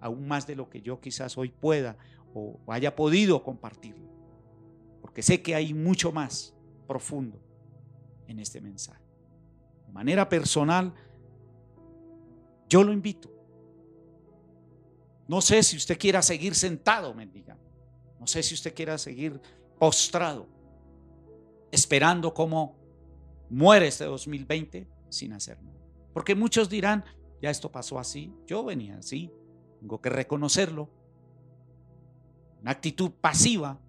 aún 0.00 0.28
más 0.28 0.46
de 0.46 0.56
lo 0.56 0.68
que 0.68 0.82
yo 0.82 1.00
quizás 1.00 1.38
hoy 1.38 1.48
pueda 1.48 1.96
o 2.34 2.58
haya 2.66 2.96
podido 2.96 3.42
compartirlo. 3.42 4.10
Porque 5.00 5.22
sé 5.22 5.42
que 5.42 5.54
hay 5.54 5.74
mucho 5.74 6.10
más 6.10 6.54
profundo 6.88 7.40
en 8.26 8.40
este 8.40 8.60
mensaje. 8.60 9.04
De 9.86 9.92
manera 9.92 10.28
personal, 10.28 10.92
yo 12.68 12.82
lo 12.82 12.92
invito. 12.92 13.31
No 15.32 15.40
sé 15.40 15.62
si 15.62 15.78
usted 15.78 15.98
quiera 15.98 16.20
seguir 16.20 16.54
sentado, 16.54 17.14
mendiga. 17.14 17.56
No 18.20 18.26
sé 18.26 18.42
si 18.42 18.52
usted 18.52 18.74
quiera 18.74 18.98
seguir 18.98 19.40
postrado, 19.78 20.46
esperando 21.70 22.34
cómo 22.34 22.76
muere 23.48 23.86
este 23.88 24.04
2020 24.04 24.86
sin 25.08 25.32
hacer 25.32 25.62
nada. 25.62 25.78
Porque 26.12 26.34
muchos 26.34 26.68
dirán, 26.68 27.02
ya 27.40 27.48
esto 27.48 27.72
pasó 27.72 27.98
así, 27.98 28.30
yo 28.46 28.62
venía 28.62 28.98
así, 28.98 29.32
tengo 29.80 30.02
que 30.02 30.10
reconocerlo. 30.10 30.90
Una 32.60 32.72
actitud 32.72 33.10
pasiva. 33.12 33.80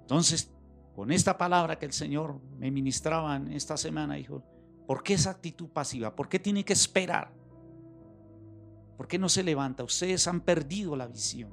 Entonces, 0.00 0.50
con 0.96 1.12
esta 1.12 1.38
palabra 1.38 1.78
que 1.78 1.86
el 1.86 1.92
Señor 1.92 2.40
me 2.58 2.72
ministraba 2.72 3.36
en 3.36 3.52
esta 3.52 3.76
semana, 3.76 4.14
dijo, 4.14 4.42
¿por 4.84 5.04
qué 5.04 5.14
esa 5.14 5.30
actitud 5.30 5.68
pasiva? 5.68 6.16
¿Por 6.16 6.28
qué 6.28 6.40
tiene 6.40 6.64
que 6.64 6.72
esperar? 6.72 7.35
¿Por 8.96 9.08
qué 9.08 9.18
no 9.18 9.28
se 9.28 9.42
levanta? 9.42 9.84
Ustedes 9.84 10.26
han 10.26 10.40
perdido 10.40 10.96
la 10.96 11.06
visión. 11.06 11.50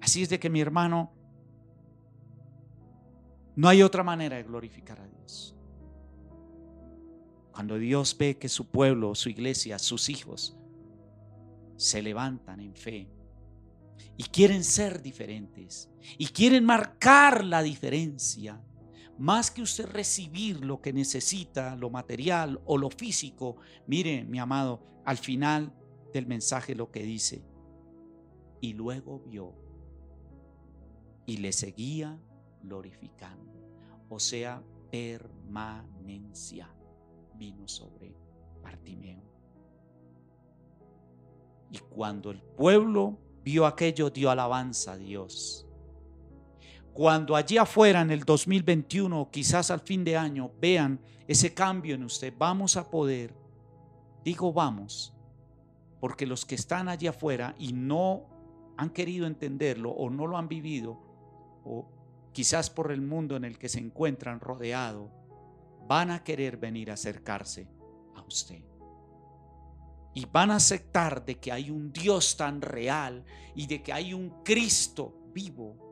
Así 0.00 0.22
es 0.22 0.28
de 0.28 0.38
que 0.38 0.50
mi 0.50 0.60
hermano, 0.60 1.12
no 3.56 3.68
hay 3.68 3.82
otra 3.82 4.02
manera 4.02 4.36
de 4.36 4.44
glorificar 4.44 5.00
a 5.00 5.06
Dios. 5.06 5.54
Cuando 7.52 7.78
Dios 7.78 8.16
ve 8.18 8.38
que 8.38 8.48
su 8.48 8.68
pueblo, 8.68 9.14
su 9.14 9.28
iglesia, 9.28 9.78
sus 9.78 10.08
hijos 10.08 10.58
se 11.76 12.02
levantan 12.02 12.60
en 12.60 12.74
fe 12.74 13.08
y 14.16 14.24
quieren 14.24 14.64
ser 14.64 15.02
diferentes 15.02 15.90
y 16.18 16.26
quieren 16.26 16.64
marcar 16.64 17.44
la 17.44 17.62
diferencia, 17.62 18.60
más 19.18 19.50
que 19.50 19.62
usted 19.62 19.86
recibir 19.86 20.64
lo 20.64 20.80
que 20.80 20.92
necesita, 20.92 21.74
lo 21.76 21.90
material 21.90 22.60
o 22.66 22.76
lo 22.76 22.90
físico, 22.90 23.56
mire 23.86 24.24
mi 24.24 24.38
amado, 24.38 24.80
al 25.04 25.16
final 25.16 25.72
del 26.12 26.26
mensaje 26.26 26.74
lo 26.74 26.90
que 26.90 27.02
dice, 27.02 27.44
y 28.60 28.72
luego 28.74 29.20
vio 29.20 29.54
y 31.26 31.38
le 31.38 31.52
seguía 31.52 32.18
glorificando, 32.62 33.52
o 34.08 34.18
sea, 34.18 34.62
permanencia 34.90 36.72
vino 37.34 37.66
sobre 37.68 38.16
Bartimeo. 38.62 39.22
Y 41.70 41.78
cuando 41.78 42.30
el 42.30 42.40
pueblo 42.40 43.18
vio 43.42 43.66
aquello, 43.66 44.10
dio 44.10 44.30
alabanza 44.30 44.92
a 44.92 44.96
Dios. 44.96 45.65
Cuando 46.96 47.36
allí 47.36 47.58
afuera 47.58 48.00
en 48.00 48.10
el 48.10 48.24
2021, 48.24 49.28
quizás 49.30 49.70
al 49.70 49.80
fin 49.80 50.02
de 50.02 50.16
año, 50.16 50.50
vean 50.58 50.98
ese 51.28 51.52
cambio 51.52 51.94
en 51.94 52.04
usted, 52.04 52.32
vamos 52.38 52.78
a 52.78 52.88
poder, 52.88 53.34
digo 54.24 54.50
vamos, 54.50 55.12
porque 56.00 56.24
los 56.24 56.46
que 56.46 56.54
están 56.54 56.88
allí 56.88 57.06
afuera 57.06 57.54
y 57.58 57.74
no 57.74 58.22
han 58.78 58.88
querido 58.88 59.26
entenderlo 59.26 59.90
o 59.90 60.08
no 60.08 60.26
lo 60.26 60.38
han 60.38 60.48
vivido, 60.48 60.98
o 61.66 61.86
quizás 62.32 62.70
por 62.70 62.90
el 62.90 63.02
mundo 63.02 63.36
en 63.36 63.44
el 63.44 63.58
que 63.58 63.68
se 63.68 63.78
encuentran 63.78 64.40
rodeado, 64.40 65.10
van 65.86 66.10
a 66.10 66.24
querer 66.24 66.56
venir 66.56 66.90
a 66.90 66.94
acercarse 66.94 67.68
a 68.14 68.22
usted. 68.22 68.62
Y 70.14 70.24
van 70.24 70.50
a 70.50 70.56
aceptar 70.56 71.26
de 71.26 71.34
que 71.34 71.52
hay 71.52 71.68
un 71.68 71.92
Dios 71.92 72.38
tan 72.38 72.62
real 72.62 73.22
y 73.54 73.66
de 73.66 73.82
que 73.82 73.92
hay 73.92 74.14
un 74.14 74.42
Cristo 74.42 75.12
vivo 75.34 75.85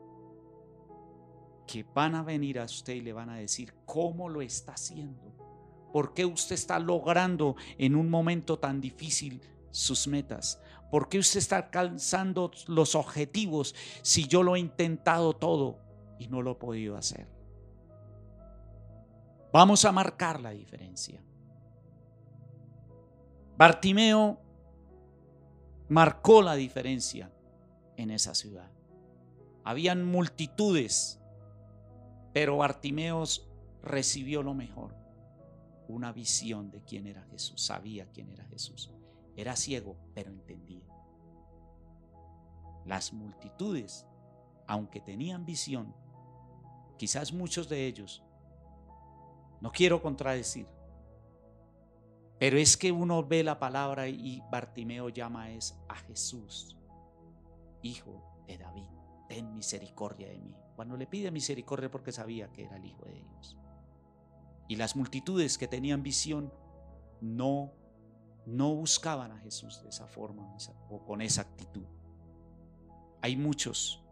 que 1.65 1.83
van 1.83 2.15
a 2.15 2.23
venir 2.23 2.59
a 2.59 2.65
usted 2.65 2.93
y 2.93 3.01
le 3.01 3.13
van 3.13 3.29
a 3.29 3.37
decir 3.37 3.73
cómo 3.85 4.29
lo 4.29 4.41
está 4.41 4.73
haciendo. 4.73 5.33
¿Por 5.91 6.13
qué 6.13 6.25
usted 6.25 6.55
está 6.55 6.77
logrando 6.79 7.55
en 7.77 7.95
un 7.95 8.09
momento 8.09 8.59
tan 8.59 8.81
difícil 8.81 9.41
sus 9.71 10.07
metas? 10.07 10.61
¿Por 10.91 11.09
qué 11.09 11.19
usted 11.19 11.39
está 11.39 11.57
alcanzando 11.57 12.51
los 12.67 12.95
objetivos 12.95 13.75
si 14.01 14.27
yo 14.27 14.43
lo 14.43 14.55
he 14.55 14.59
intentado 14.59 15.33
todo 15.33 15.79
y 16.19 16.27
no 16.27 16.41
lo 16.41 16.51
he 16.51 16.55
podido 16.55 16.97
hacer? 16.97 17.27
Vamos 19.51 19.85
a 19.85 19.91
marcar 19.91 20.41
la 20.41 20.51
diferencia. 20.51 21.21
Bartimeo 23.57 24.37
marcó 25.87 26.41
la 26.41 26.55
diferencia 26.55 27.31
en 27.95 28.11
esa 28.11 28.35
ciudad. 28.35 28.69
Habían 29.63 30.05
multitudes, 30.05 31.21
pero 32.35 32.57
Bartimeo 32.57 33.23
recibió 33.81 34.43
lo 34.43 34.53
mejor, 34.53 34.93
una 35.87 36.11
visión 36.11 36.69
de 36.69 36.83
quién 36.83 37.07
era 37.07 37.23
Jesús, 37.31 37.61
sabía 37.61 38.11
quién 38.11 38.29
era 38.29 38.43
Jesús. 38.47 38.91
Era 39.37 39.55
ciego, 39.55 39.95
pero 40.13 40.31
entendía. 40.31 40.83
Las 42.83 43.13
multitudes, 43.13 44.05
aunque 44.67 44.99
tenían 44.99 45.45
visión, 45.45 45.95
quizás 46.97 47.31
muchos 47.31 47.69
de 47.69 47.87
ellos 47.87 48.21
no 49.61 49.71
quiero 49.71 50.01
contradecir. 50.01 50.67
Pero 52.37 52.57
es 52.57 52.75
que 52.75 52.91
uno 52.91 53.25
ve 53.25 53.45
la 53.45 53.59
palabra 53.59 54.09
y 54.09 54.43
Bartimeo 54.51 55.07
llama 55.07 55.51
es 55.51 55.79
a 55.87 55.95
Jesús, 55.95 56.75
hijo 57.81 58.43
de 58.45 58.57
David. 58.57 58.89
Ten 59.29 59.53
misericordia 59.53 60.27
de 60.27 60.39
mí. 60.41 60.64
Cuando 60.75 60.97
le 60.97 61.07
pide 61.07 61.31
misericordia 61.31 61.89
porque 61.89 62.11
sabía 62.11 62.51
que 62.51 62.65
era 62.65 62.77
el 62.77 62.85
hijo 62.85 63.05
de 63.05 63.13
Dios. 63.13 63.57
Y 64.67 64.75
las 64.75 64.95
multitudes 64.95 65.57
que 65.57 65.67
tenían 65.67 66.03
visión 66.03 66.53
no 67.21 67.71
no 68.45 68.75
buscaban 68.75 69.31
a 69.31 69.39
Jesús 69.39 69.81
de 69.81 69.89
esa 69.89 70.05
forma 70.05 70.55
o 70.89 71.03
con 71.03 71.21
esa 71.21 71.41
actitud. 71.41 71.85
Hay 73.21 73.35
muchos 73.35 74.03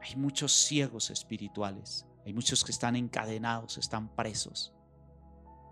hay 0.00 0.16
muchos 0.16 0.52
ciegos 0.52 1.10
espirituales 1.10 2.06
hay 2.24 2.32
muchos 2.32 2.64
que 2.64 2.72
están 2.72 2.96
encadenados, 2.96 3.78
están 3.78 4.08
presos. 4.14 4.72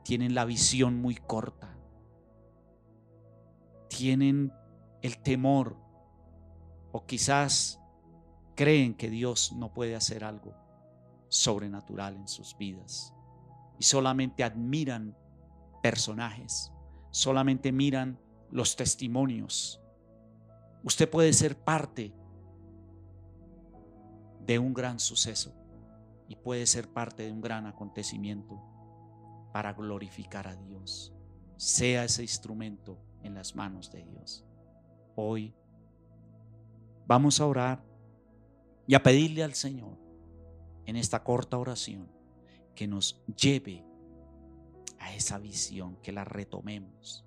Tienen 0.04 0.34
la 0.34 0.44
visión 0.44 1.00
muy 1.00 1.14
corta. 1.14 1.76
Tienen 3.88 4.52
el 5.02 5.18
temor 5.22 5.76
o 6.92 7.06
quizás 7.06 7.79
creen 8.60 8.92
que 8.92 9.08
Dios 9.08 9.54
no 9.54 9.72
puede 9.72 9.96
hacer 9.96 10.22
algo 10.22 10.52
sobrenatural 11.28 12.14
en 12.16 12.28
sus 12.28 12.58
vidas 12.58 13.14
y 13.78 13.84
solamente 13.84 14.44
admiran 14.44 15.16
personajes, 15.82 16.70
solamente 17.10 17.72
miran 17.72 18.20
los 18.50 18.76
testimonios. 18.76 19.80
Usted 20.84 21.08
puede 21.08 21.32
ser 21.32 21.56
parte 21.56 22.12
de 24.44 24.58
un 24.58 24.74
gran 24.74 25.00
suceso 25.00 25.54
y 26.28 26.36
puede 26.36 26.66
ser 26.66 26.86
parte 26.92 27.22
de 27.22 27.32
un 27.32 27.40
gran 27.40 27.64
acontecimiento 27.64 28.60
para 29.54 29.72
glorificar 29.72 30.46
a 30.46 30.56
Dios. 30.56 31.14
Sea 31.56 32.04
ese 32.04 32.20
instrumento 32.20 32.98
en 33.22 33.32
las 33.32 33.56
manos 33.56 33.90
de 33.90 34.04
Dios. 34.04 34.44
Hoy 35.16 35.54
vamos 37.06 37.40
a 37.40 37.46
orar 37.46 37.89
y 38.90 38.94
a 38.96 39.04
pedirle 39.04 39.44
al 39.44 39.54
Señor 39.54 39.96
en 40.84 40.96
esta 40.96 41.22
corta 41.22 41.56
oración 41.56 42.10
que 42.74 42.88
nos 42.88 43.24
lleve 43.40 43.84
a 44.98 45.14
esa 45.14 45.38
visión, 45.38 45.94
que 46.02 46.10
la 46.10 46.24
retomemos 46.24 47.24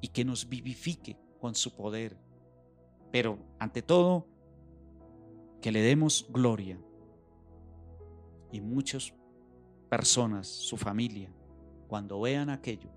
y 0.00 0.08
que 0.08 0.24
nos 0.24 0.48
vivifique 0.48 1.18
con 1.38 1.54
su 1.54 1.76
poder 1.76 2.16
Pero 3.12 3.38
ante 3.58 3.82
todo, 3.82 4.26
que 5.60 5.70
le 5.70 5.82
demos 5.82 6.26
gloria. 6.30 6.80
Y 8.52 8.62
muchas 8.62 9.12
personas, 9.90 10.46
su 10.46 10.78
familia, 10.78 11.30
cuando 11.88 12.22
vean 12.22 12.48
aquello 12.48 12.88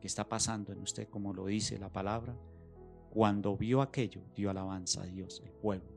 que 0.00 0.08
está 0.08 0.28
pasando 0.28 0.72
en 0.72 0.80
usted, 0.80 1.08
como 1.08 1.32
lo 1.32 1.46
dice 1.46 1.78
la 1.78 1.92
palabra, 1.92 2.36
cuando 3.10 3.56
vio 3.56 3.80
aquello, 3.80 4.22
dio 4.34 4.50
alabanza 4.50 5.02
a 5.02 5.06
Dios, 5.06 5.40
el 5.44 5.52
pueblo. 5.52 5.91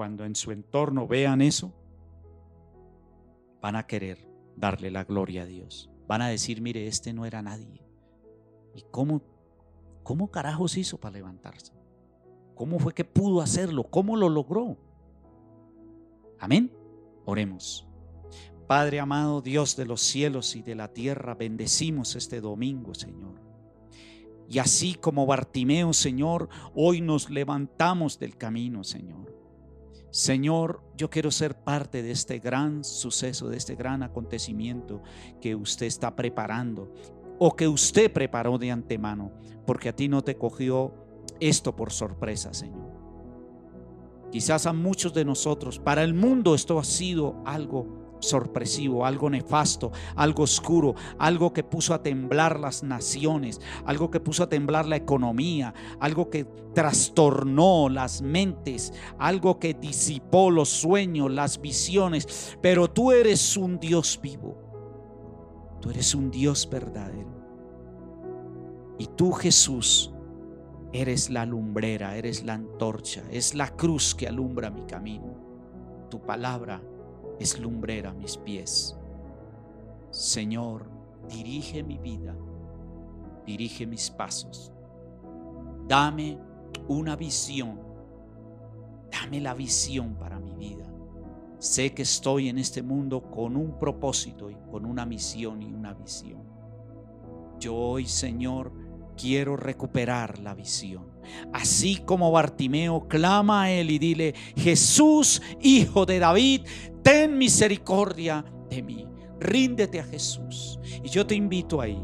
Cuando 0.00 0.24
en 0.24 0.34
su 0.34 0.50
entorno 0.50 1.06
vean 1.06 1.42
eso, 1.42 1.74
van 3.60 3.76
a 3.76 3.86
querer 3.86 4.26
darle 4.56 4.90
la 4.90 5.04
gloria 5.04 5.42
a 5.42 5.44
Dios. 5.44 5.90
Van 6.08 6.22
a 6.22 6.28
decir, 6.28 6.62
mire, 6.62 6.86
este 6.86 7.12
no 7.12 7.26
era 7.26 7.42
nadie. 7.42 7.84
¿Y 8.74 8.80
cómo, 8.90 9.20
cómo 10.02 10.30
carajos 10.30 10.78
hizo 10.78 10.96
para 10.96 11.18
levantarse? 11.18 11.74
¿Cómo 12.54 12.78
fue 12.78 12.94
que 12.94 13.04
pudo 13.04 13.42
hacerlo? 13.42 13.84
¿Cómo 13.84 14.16
lo 14.16 14.30
logró? 14.30 14.78
Amén. 16.38 16.72
Oremos. 17.26 17.86
Padre 18.66 19.00
amado, 19.00 19.42
Dios 19.42 19.76
de 19.76 19.84
los 19.84 20.00
cielos 20.00 20.56
y 20.56 20.62
de 20.62 20.76
la 20.76 20.88
tierra, 20.88 21.34
bendecimos 21.34 22.16
este 22.16 22.40
domingo, 22.40 22.94
Señor. 22.94 23.34
Y 24.48 24.60
así 24.60 24.94
como 24.94 25.26
Bartimeo, 25.26 25.92
Señor, 25.92 26.48
hoy 26.74 27.02
nos 27.02 27.28
levantamos 27.28 28.18
del 28.18 28.38
camino, 28.38 28.82
Señor. 28.82 29.39
Señor, 30.10 30.82
yo 30.96 31.08
quiero 31.08 31.30
ser 31.30 31.54
parte 31.54 32.02
de 32.02 32.10
este 32.10 32.38
gran 32.40 32.82
suceso, 32.82 33.48
de 33.48 33.56
este 33.56 33.76
gran 33.76 34.02
acontecimiento 34.02 35.02
que 35.40 35.54
usted 35.54 35.86
está 35.86 36.16
preparando 36.16 36.92
o 37.38 37.54
que 37.54 37.68
usted 37.68 38.12
preparó 38.12 38.58
de 38.58 38.70
antemano, 38.70 39.32
porque 39.66 39.88
a 39.88 39.96
ti 39.96 40.08
no 40.08 40.22
te 40.22 40.36
cogió 40.36 40.92
esto 41.38 41.74
por 41.76 41.92
sorpresa, 41.92 42.52
Señor. 42.52 42.90
Quizás 44.30 44.66
a 44.66 44.72
muchos 44.72 45.14
de 45.14 45.24
nosotros, 45.24 45.78
para 45.78 46.04
el 46.04 46.14
mundo 46.14 46.54
esto 46.54 46.78
ha 46.78 46.84
sido 46.84 47.42
algo 47.44 47.99
sorpresivo, 48.20 49.04
algo 49.04 49.28
nefasto, 49.28 49.90
algo 50.16 50.44
oscuro, 50.44 50.94
algo 51.18 51.52
que 51.52 51.64
puso 51.64 51.94
a 51.94 52.02
temblar 52.02 52.60
las 52.60 52.82
naciones, 52.82 53.60
algo 53.84 54.10
que 54.10 54.20
puso 54.20 54.44
a 54.44 54.48
temblar 54.48 54.86
la 54.86 54.96
economía, 54.96 55.74
algo 55.98 56.30
que 56.30 56.44
trastornó 56.74 57.88
las 57.88 58.22
mentes, 58.22 58.92
algo 59.18 59.58
que 59.58 59.74
disipó 59.74 60.50
los 60.50 60.68
sueños, 60.68 61.30
las 61.30 61.60
visiones. 61.60 62.56
Pero 62.60 62.88
tú 62.88 63.12
eres 63.12 63.56
un 63.56 63.78
Dios 63.78 64.18
vivo, 64.22 64.56
tú 65.80 65.90
eres 65.90 66.14
un 66.14 66.30
Dios 66.30 66.68
verdadero. 66.70 67.40
Y 68.98 69.06
tú 69.06 69.32
Jesús 69.32 70.12
eres 70.92 71.30
la 71.30 71.46
lumbrera, 71.46 72.16
eres 72.16 72.44
la 72.44 72.54
antorcha, 72.54 73.22
es 73.30 73.54
la 73.54 73.68
cruz 73.68 74.14
que 74.14 74.28
alumbra 74.28 74.70
mi 74.70 74.82
camino. 74.82 75.34
Tu 76.10 76.20
palabra 76.20 76.82
es 77.40 77.58
lumbrera 77.58 78.12
mis 78.12 78.36
pies. 78.36 78.96
Señor, 80.10 80.88
dirige 81.28 81.82
mi 81.82 81.98
vida, 81.98 82.36
dirige 83.46 83.86
mis 83.86 84.10
pasos. 84.10 84.70
Dame 85.88 86.38
una 86.86 87.16
visión, 87.16 87.80
dame 89.10 89.40
la 89.40 89.54
visión 89.54 90.14
para 90.14 90.38
mi 90.38 90.54
vida. 90.54 90.86
Sé 91.58 91.92
que 91.92 92.02
estoy 92.02 92.48
en 92.48 92.58
este 92.58 92.82
mundo 92.82 93.22
con 93.30 93.56
un 93.56 93.78
propósito 93.78 94.50
y 94.50 94.56
con 94.70 94.84
una 94.84 95.06
misión 95.06 95.62
y 95.62 95.72
una 95.72 95.94
visión. 95.94 96.42
Yo 97.58 97.74
hoy, 97.74 98.06
Señor, 98.06 98.72
quiero 99.16 99.56
recuperar 99.56 100.38
la 100.38 100.54
visión. 100.54 101.04
Así 101.52 101.96
como 101.96 102.30
Bartimeo 102.32 103.06
clama 103.08 103.64
a 103.64 103.70
él 103.70 103.90
y 103.90 103.98
dile, 103.98 104.34
Jesús, 104.56 105.42
hijo 105.60 106.06
de 106.06 106.18
David, 106.18 106.62
ten 107.02 107.38
misericordia 107.38 108.44
de 108.68 108.82
mí. 108.82 109.06
Ríndete 109.38 110.00
a 110.00 110.04
Jesús. 110.04 110.78
Y 111.02 111.08
yo 111.08 111.26
te 111.26 111.34
invito 111.34 111.80
ahí 111.80 112.00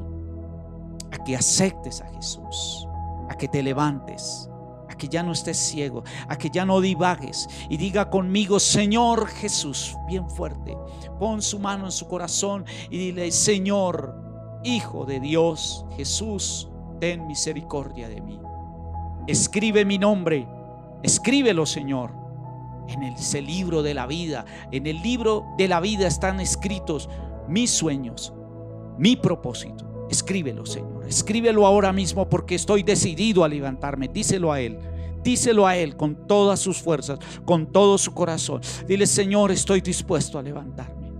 a 1.12 1.22
que 1.24 1.36
aceptes 1.36 2.00
a 2.00 2.08
Jesús, 2.08 2.86
a 3.28 3.36
que 3.36 3.48
te 3.48 3.62
levantes, 3.62 4.48
a 4.88 4.96
que 4.96 5.08
ya 5.08 5.22
no 5.22 5.32
estés 5.32 5.56
ciego, 5.56 6.02
a 6.28 6.36
que 6.36 6.50
ya 6.50 6.64
no 6.64 6.80
divagues 6.80 7.46
y 7.68 7.76
diga 7.76 8.10
conmigo, 8.10 8.58
Señor 8.58 9.28
Jesús, 9.28 9.94
bien 10.08 10.28
fuerte, 10.30 10.76
pon 11.18 11.42
su 11.42 11.58
mano 11.58 11.84
en 11.86 11.92
su 11.92 12.08
corazón 12.08 12.64
y 12.90 12.98
dile, 12.98 13.30
Señor, 13.30 14.24
Hijo 14.64 15.04
de 15.04 15.20
Dios, 15.20 15.84
Jesús, 15.96 16.68
ten 16.98 17.26
misericordia 17.28 18.08
de 18.08 18.20
mí. 18.20 18.40
Escribe 19.28 19.84
mi 19.84 19.96
nombre, 19.96 20.48
escríbelo, 21.04 21.66
Señor 21.66 22.25
en 22.88 23.02
ese 23.02 23.42
libro 23.42 23.82
de 23.82 23.94
la 23.94 24.06
vida. 24.06 24.44
En 24.72 24.86
el 24.86 25.02
libro 25.02 25.44
de 25.58 25.68
la 25.68 25.80
vida 25.80 26.06
están 26.06 26.40
escritos 26.40 27.08
mis 27.48 27.70
sueños, 27.70 28.32
mi 28.98 29.16
propósito. 29.16 30.06
Escríbelo, 30.10 30.64
Señor. 30.66 31.06
Escríbelo 31.06 31.66
ahora 31.66 31.92
mismo 31.92 32.28
porque 32.28 32.54
estoy 32.54 32.82
decidido 32.82 33.44
a 33.44 33.48
levantarme. 33.48 34.08
Díselo 34.08 34.52
a 34.52 34.60
Él. 34.60 34.78
Díselo 35.22 35.66
a 35.66 35.76
Él 35.76 35.96
con 35.96 36.26
todas 36.28 36.60
sus 36.60 36.80
fuerzas, 36.80 37.18
con 37.44 37.72
todo 37.72 37.98
su 37.98 38.14
corazón. 38.14 38.60
Dile, 38.86 39.06
Señor, 39.06 39.50
estoy 39.50 39.80
dispuesto 39.80 40.38
a 40.38 40.42
levantarme. 40.42 41.12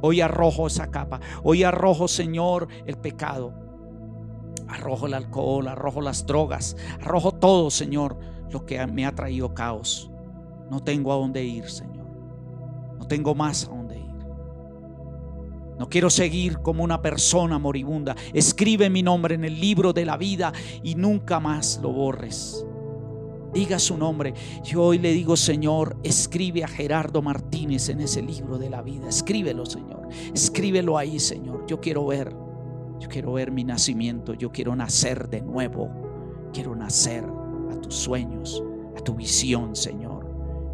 Hoy 0.00 0.22
arrojo 0.22 0.66
esa 0.66 0.90
capa. 0.90 1.20
Hoy 1.42 1.62
arrojo, 1.62 2.08
Señor, 2.08 2.68
el 2.86 2.96
pecado. 2.96 3.52
Arrojo 4.68 5.06
el 5.06 5.14
alcohol, 5.14 5.68
arrojo 5.68 6.00
las 6.00 6.24
drogas, 6.26 6.76
arrojo 7.00 7.32
todo, 7.32 7.70
Señor, 7.70 8.16
lo 8.50 8.64
que 8.64 8.86
me 8.86 9.04
ha 9.04 9.14
traído 9.14 9.52
caos. 9.52 10.09
No 10.70 10.82
tengo 10.82 11.12
a 11.12 11.16
dónde 11.16 11.44
ir, 11.44 11.68
Señor. 11.68 12.06
No 12.98 13.06
tengo 13.06 13.34
más 13.34 13.66
a 13.66 13.70
dónde 13.70 13.98
ir. 13.98 14.10
No 15.78 15.88
quiero 15.88 16.10
seguir 16.10 16.58
como 16.58 16.84
una 16.84 17.00
persona 17.00 17.58
moribunda. 17.58 18.14
Escribe 18.32 18.90
mi 18.90 19.02
nombre 19.02 19.34
en 19.34 19.44
el 19.44 19.58
libro 19.58 19.92
de 19.92 20.04
la 20.04 20.16
vida 20.16 20.52
y 20.82 20.94
nunca 20.94 21.40
más 21.40 21.80
lo 21.82 21.90
borres. 21.90 22.64
Diga 23.52 23.78
su 23.78 23.96
nombre. 23.96 24.34
Yo 24.62 24.84
hoy 24.84 24.98
le 24.98 25.12
digo, 25.12 25.36
Señor, 25.36 25.96
escribe 26.04 26.62
a 26.62 26.68
Gerardo 26.68 27.20
Martínez 27.20 27.88
en 27.88 28.00
ese 28.00 28.22
libro 28.22 28.58
de 28.58 28.70
la 28.70 28.82
vida. 28.82 29.08
Escríbelo, 29.08 29.66
Señor. 29.66 30.08
Escríbelo 30.32 30.98
ahí, 30.98 31.18
Señor. 31.18 31.64
Yo 31.66 31.80
quiero 31.80 32.06
ver. 32.06 32.36
Yo 33.00 33.08
quiero 33.08 33.32
ver 33.32 33.50
mi 33.50 33.64
nacimiento. 33.64 34.34
Yo 34.34 34.52
quiero 34.52 34.76
nacer 34.76 35.28
de 35.28 35.40
nuevo. 35.40 35.90
Quiero 36.52 36.76
nacer 36.76 37.24
a 37.70 37.80
tus 37.80 37.94
sueños, 37.94 38.62
a 38.96 39.00
tu 39.00 39.14
visión, 39.14 39.74
Señor. 39.74 40.19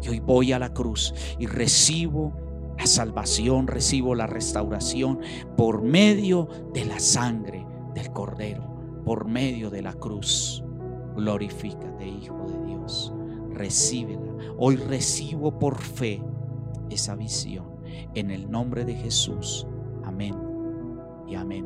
Y 0.07 0.11
hoy 0.11 0.19
voy 0.19 0.51
a 0.53 0.59
la 0.59 0.73
cruz 0.73 1.13
y 1.37 1.47
recibo 1.47 2.33
la 2.77 2.85
salvación, 2.85 3.67
recibo 3.67 4.15
la 4.15 4.27
restauración 4.27 5.19
por 5.57 5.81
medio 5.81 6.47
de 6.73 6.85
la 6.85 6.99
sangre 6.99 7.65
del 7.93 8.11
Cordero, 8.11 9.03
por 9.03 9.27
medio 9.27 9.69
de 9.69 9.81
la 9.81 9.93
cruz. 9.93 10.63
Glorifícate, 11.15 12.07
Hijo 12.07 12.45
de 12.47 12.65
Dios. 12.67 13.13
Recíbela. 13.51 14.33
Hoy 14.57 14.77
recibo 14.77 15.57
por 15.57 15.81
fe 15.81 16.21
esa 16.89 17.15
visión. 17.15 17.65
En 18.13 18.31
el 18.31 18.49
nombre 18.49 18.85
de 18.85 18.95
Jesús. 18.95 19.67
Amén 20.03 20.35
y 21.27 21.35
amén. 21.35 21.65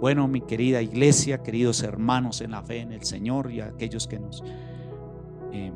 Bueno, 0.00 0.28
mi 0.28 0.40
querida 0.40 0.80
iglesia, 0.80 1.42
queridos 1.42 1.82
hermanos 1.82 2.40
en 2.40 2.52
la 2.52 2.62
fe 2.62 2.80
en 2.80 2.92
el 2.92 3.02
Señor 3.02 3.50
y 3.50 3.60
aquellos 3.60 4.06
que 4.06 4.20
nos 4.20 4.44
eh, 5.52 5.72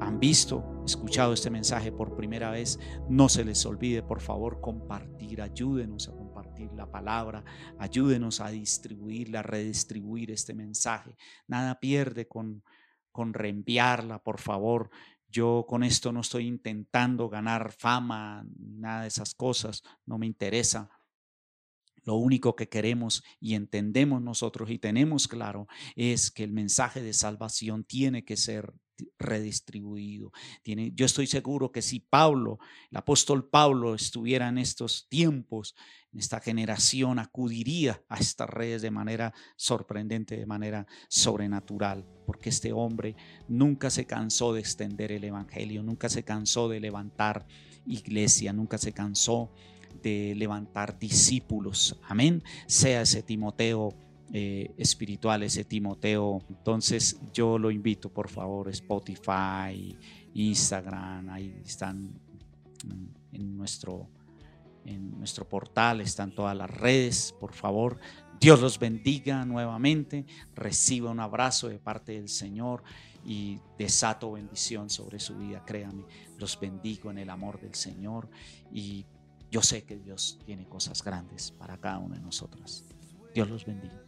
han 0.00 0.20
visto, 0.20 0.82
escuchado 0.86 1.32
este 1.32 1.50
mensaje 1.50 1.92
por 1.92 2.16
primera 2.16 2.50
vez, 2.50 2.78
no 3.08 3.28
se 3.28 3.44
les 3.44 3.64
olvide 3.66 4.02
por 4.02 4.20
favor 4.20 4.60
compartir, 4.60 5.42
ayúdenos 5.42 6.08
a 6.08 6.12
compartir 6.12 6.72
la 6.72 6.90
palabra, 6.90 7.44
ayúdenos 7.78 8.40
a 8.40 8.50
distribuirla, 8.50 9.40
a 9.40 9.42
redistribuir 9.42 10.30
este 10.30 10.54
mensaje. 10.54 11.16
Nada 11.46 11.80
pierde 11.80 12.28
con, 12.28 12.62
con 13.12 13.34
reenviarla, 13.34 14.22
por 14.22 14.40
favor. 14.40 14.90
Yo 15.28 15.66
con 15.68 15.82
esto 15.82 16.12
no 16.12 16.20
estoy 16.20 16.46
intentando 16.46 17.28
ganar 17.28 17.72
fama, 17.72 18.46
nada 18.56 19.02
de 19.02 19.08
esas 19.08 19.34
cosas, 19.34 19.82
no 20.06 20.18
me 20.18 20.26
interesa. 20.26 20.90
Lo 22.04 22.14
único 22.14 22.56
que 22.56 22.70
queremos 22.70 23.22
y 23.38 23.54
entendemos 23.54 24.22
nosotros 24.22 24.70
y 24.70 24.78
tenemos 24.78 25.28
claro 25.28 25.66
es 25.94 26.30
que 26.30 26.44
el 26.44 26.52
mensaje 26.52 27.02
de 27.02 27.12
salvación 27.12 27.84
tiene 27.84 28.24
que 28.24 28.38
ser 28.38 28.72
redistribuido. 29.18 30.32
Tiene, 30.62 30.92
yo 30.94 31.06
estoy 31.06 31.26
seguro 31.26 31.72
que 31.72 31.82
si 31.82 32.00
Pablo, 32.00 32.58
el 32.90 32.96
apóstol 32.96 33.48
Pablo, 33.48 33.94
estuviera 33.94 34.48
en 34.48 34.58
estos 34.58 35.06
tiempos, 35.08 35.74
en 36.12 36.20
esta 36.20 36.40
generación, 36.40 37.18
acudiría 37.18 38.02
a 38.08 38.18
estas 38.18 38.48
redes 38.48 38.82
de 38.82 38.90
manera 38.90 39.34
sorprendente, 39.56 40.36
de 40.36 40.46
manera 40.46 40.86
sobrenatural, 41.08 42.06
porque 42.26 42.48
este 42.50 42.72
hombre 42.72 43.16
nunca 43.48 43.90
se 43.90 44.06
cansó 44.06 44.52
de 44.52 44.60
extender 44.60 45.12
el 45.12 45.24
Evangelio, 45.24 45.82
nunca 45.82 46.08
se 46.08 46.22
cansó 46.24 46.68
de 46.68 46.80
levantar 46.80 47.46
iglesia, 47.86 48.52
nunca 48.52 48.78
se 48.78 48.92
cansó 48.92 49.52
de 50.02 50.34
levantar 50.36 50.98
discípulos. 50.98 51.98
Amén. 52.02 52.42
Sea 52.66 53.02
ese 53.02 53.22
Timoteo 53.22 54.07
eh, 54.32 54.74
espiritual, 54.76 55.42
ese 55.42 55.64
Timoteo. 55.64 56.42
Entonces 56.48 57.20
yo 57.32 57.58
lo 57.58 57.70
invito, 57.70 58.10
por 58.10 58.28
favor, 58.28 58.68
Spotify, 58.68 59.96
Instagram, 60.34 61.30
ahí 61.30 61.62
están 61.64 62.20
en 63.32 63.56
nuestro, 63.56 64.08
en 64.84 65.18
nuestro 65.18 65.48
portal, 65.48 66.00
están 66.00 66.34
todas 66.34 66.56
las 66.56 66.70
redes, 66.70 67.34
por 67.40 67.52
favor. 67.52 67.98
Dios 68.40 68.60
los 68.60 68.78
bendiga 68.78 69.44
nuevamente, 69.44 70.24
reciba 70.54 71.10
un 71.10 71.20
abrazo 71.20 71.68
de 71.68 71.78
parte 71.78 72.12
del 72.12 72.28
Señor 72.28 72.82
y 73.24 73.58
desato 73.78 74.32
bendición 74.32 74.90
sobre 74.90 75.18
su 75.18 75.36
vida, 75.36 75.64
créame, 75.64 76.04
los 76.38 76.58
bendigo 76.60 77.10
en 77.10 77.18
el 77.18 77.30
amor 77.30 77.60
del 77.60 77.74
Señor 77.74 78.28
y 78.72 79.06
yo 79.50 79.62
sé 79.62 79.82
que 79.84 79.96
Dios 79.96 80.38
tiene 80.44 80.68
cosas 80.68 81.02
grandes 81.02 81.50
para 81.50 81.78
cada 81.78 81.98
uno 81.98 82.14
de 82.14 82.20
nosotros. 82.20 82.84
Dios 83.34 83.48
los 83.48 83.64
bendiga. 83.64 84.07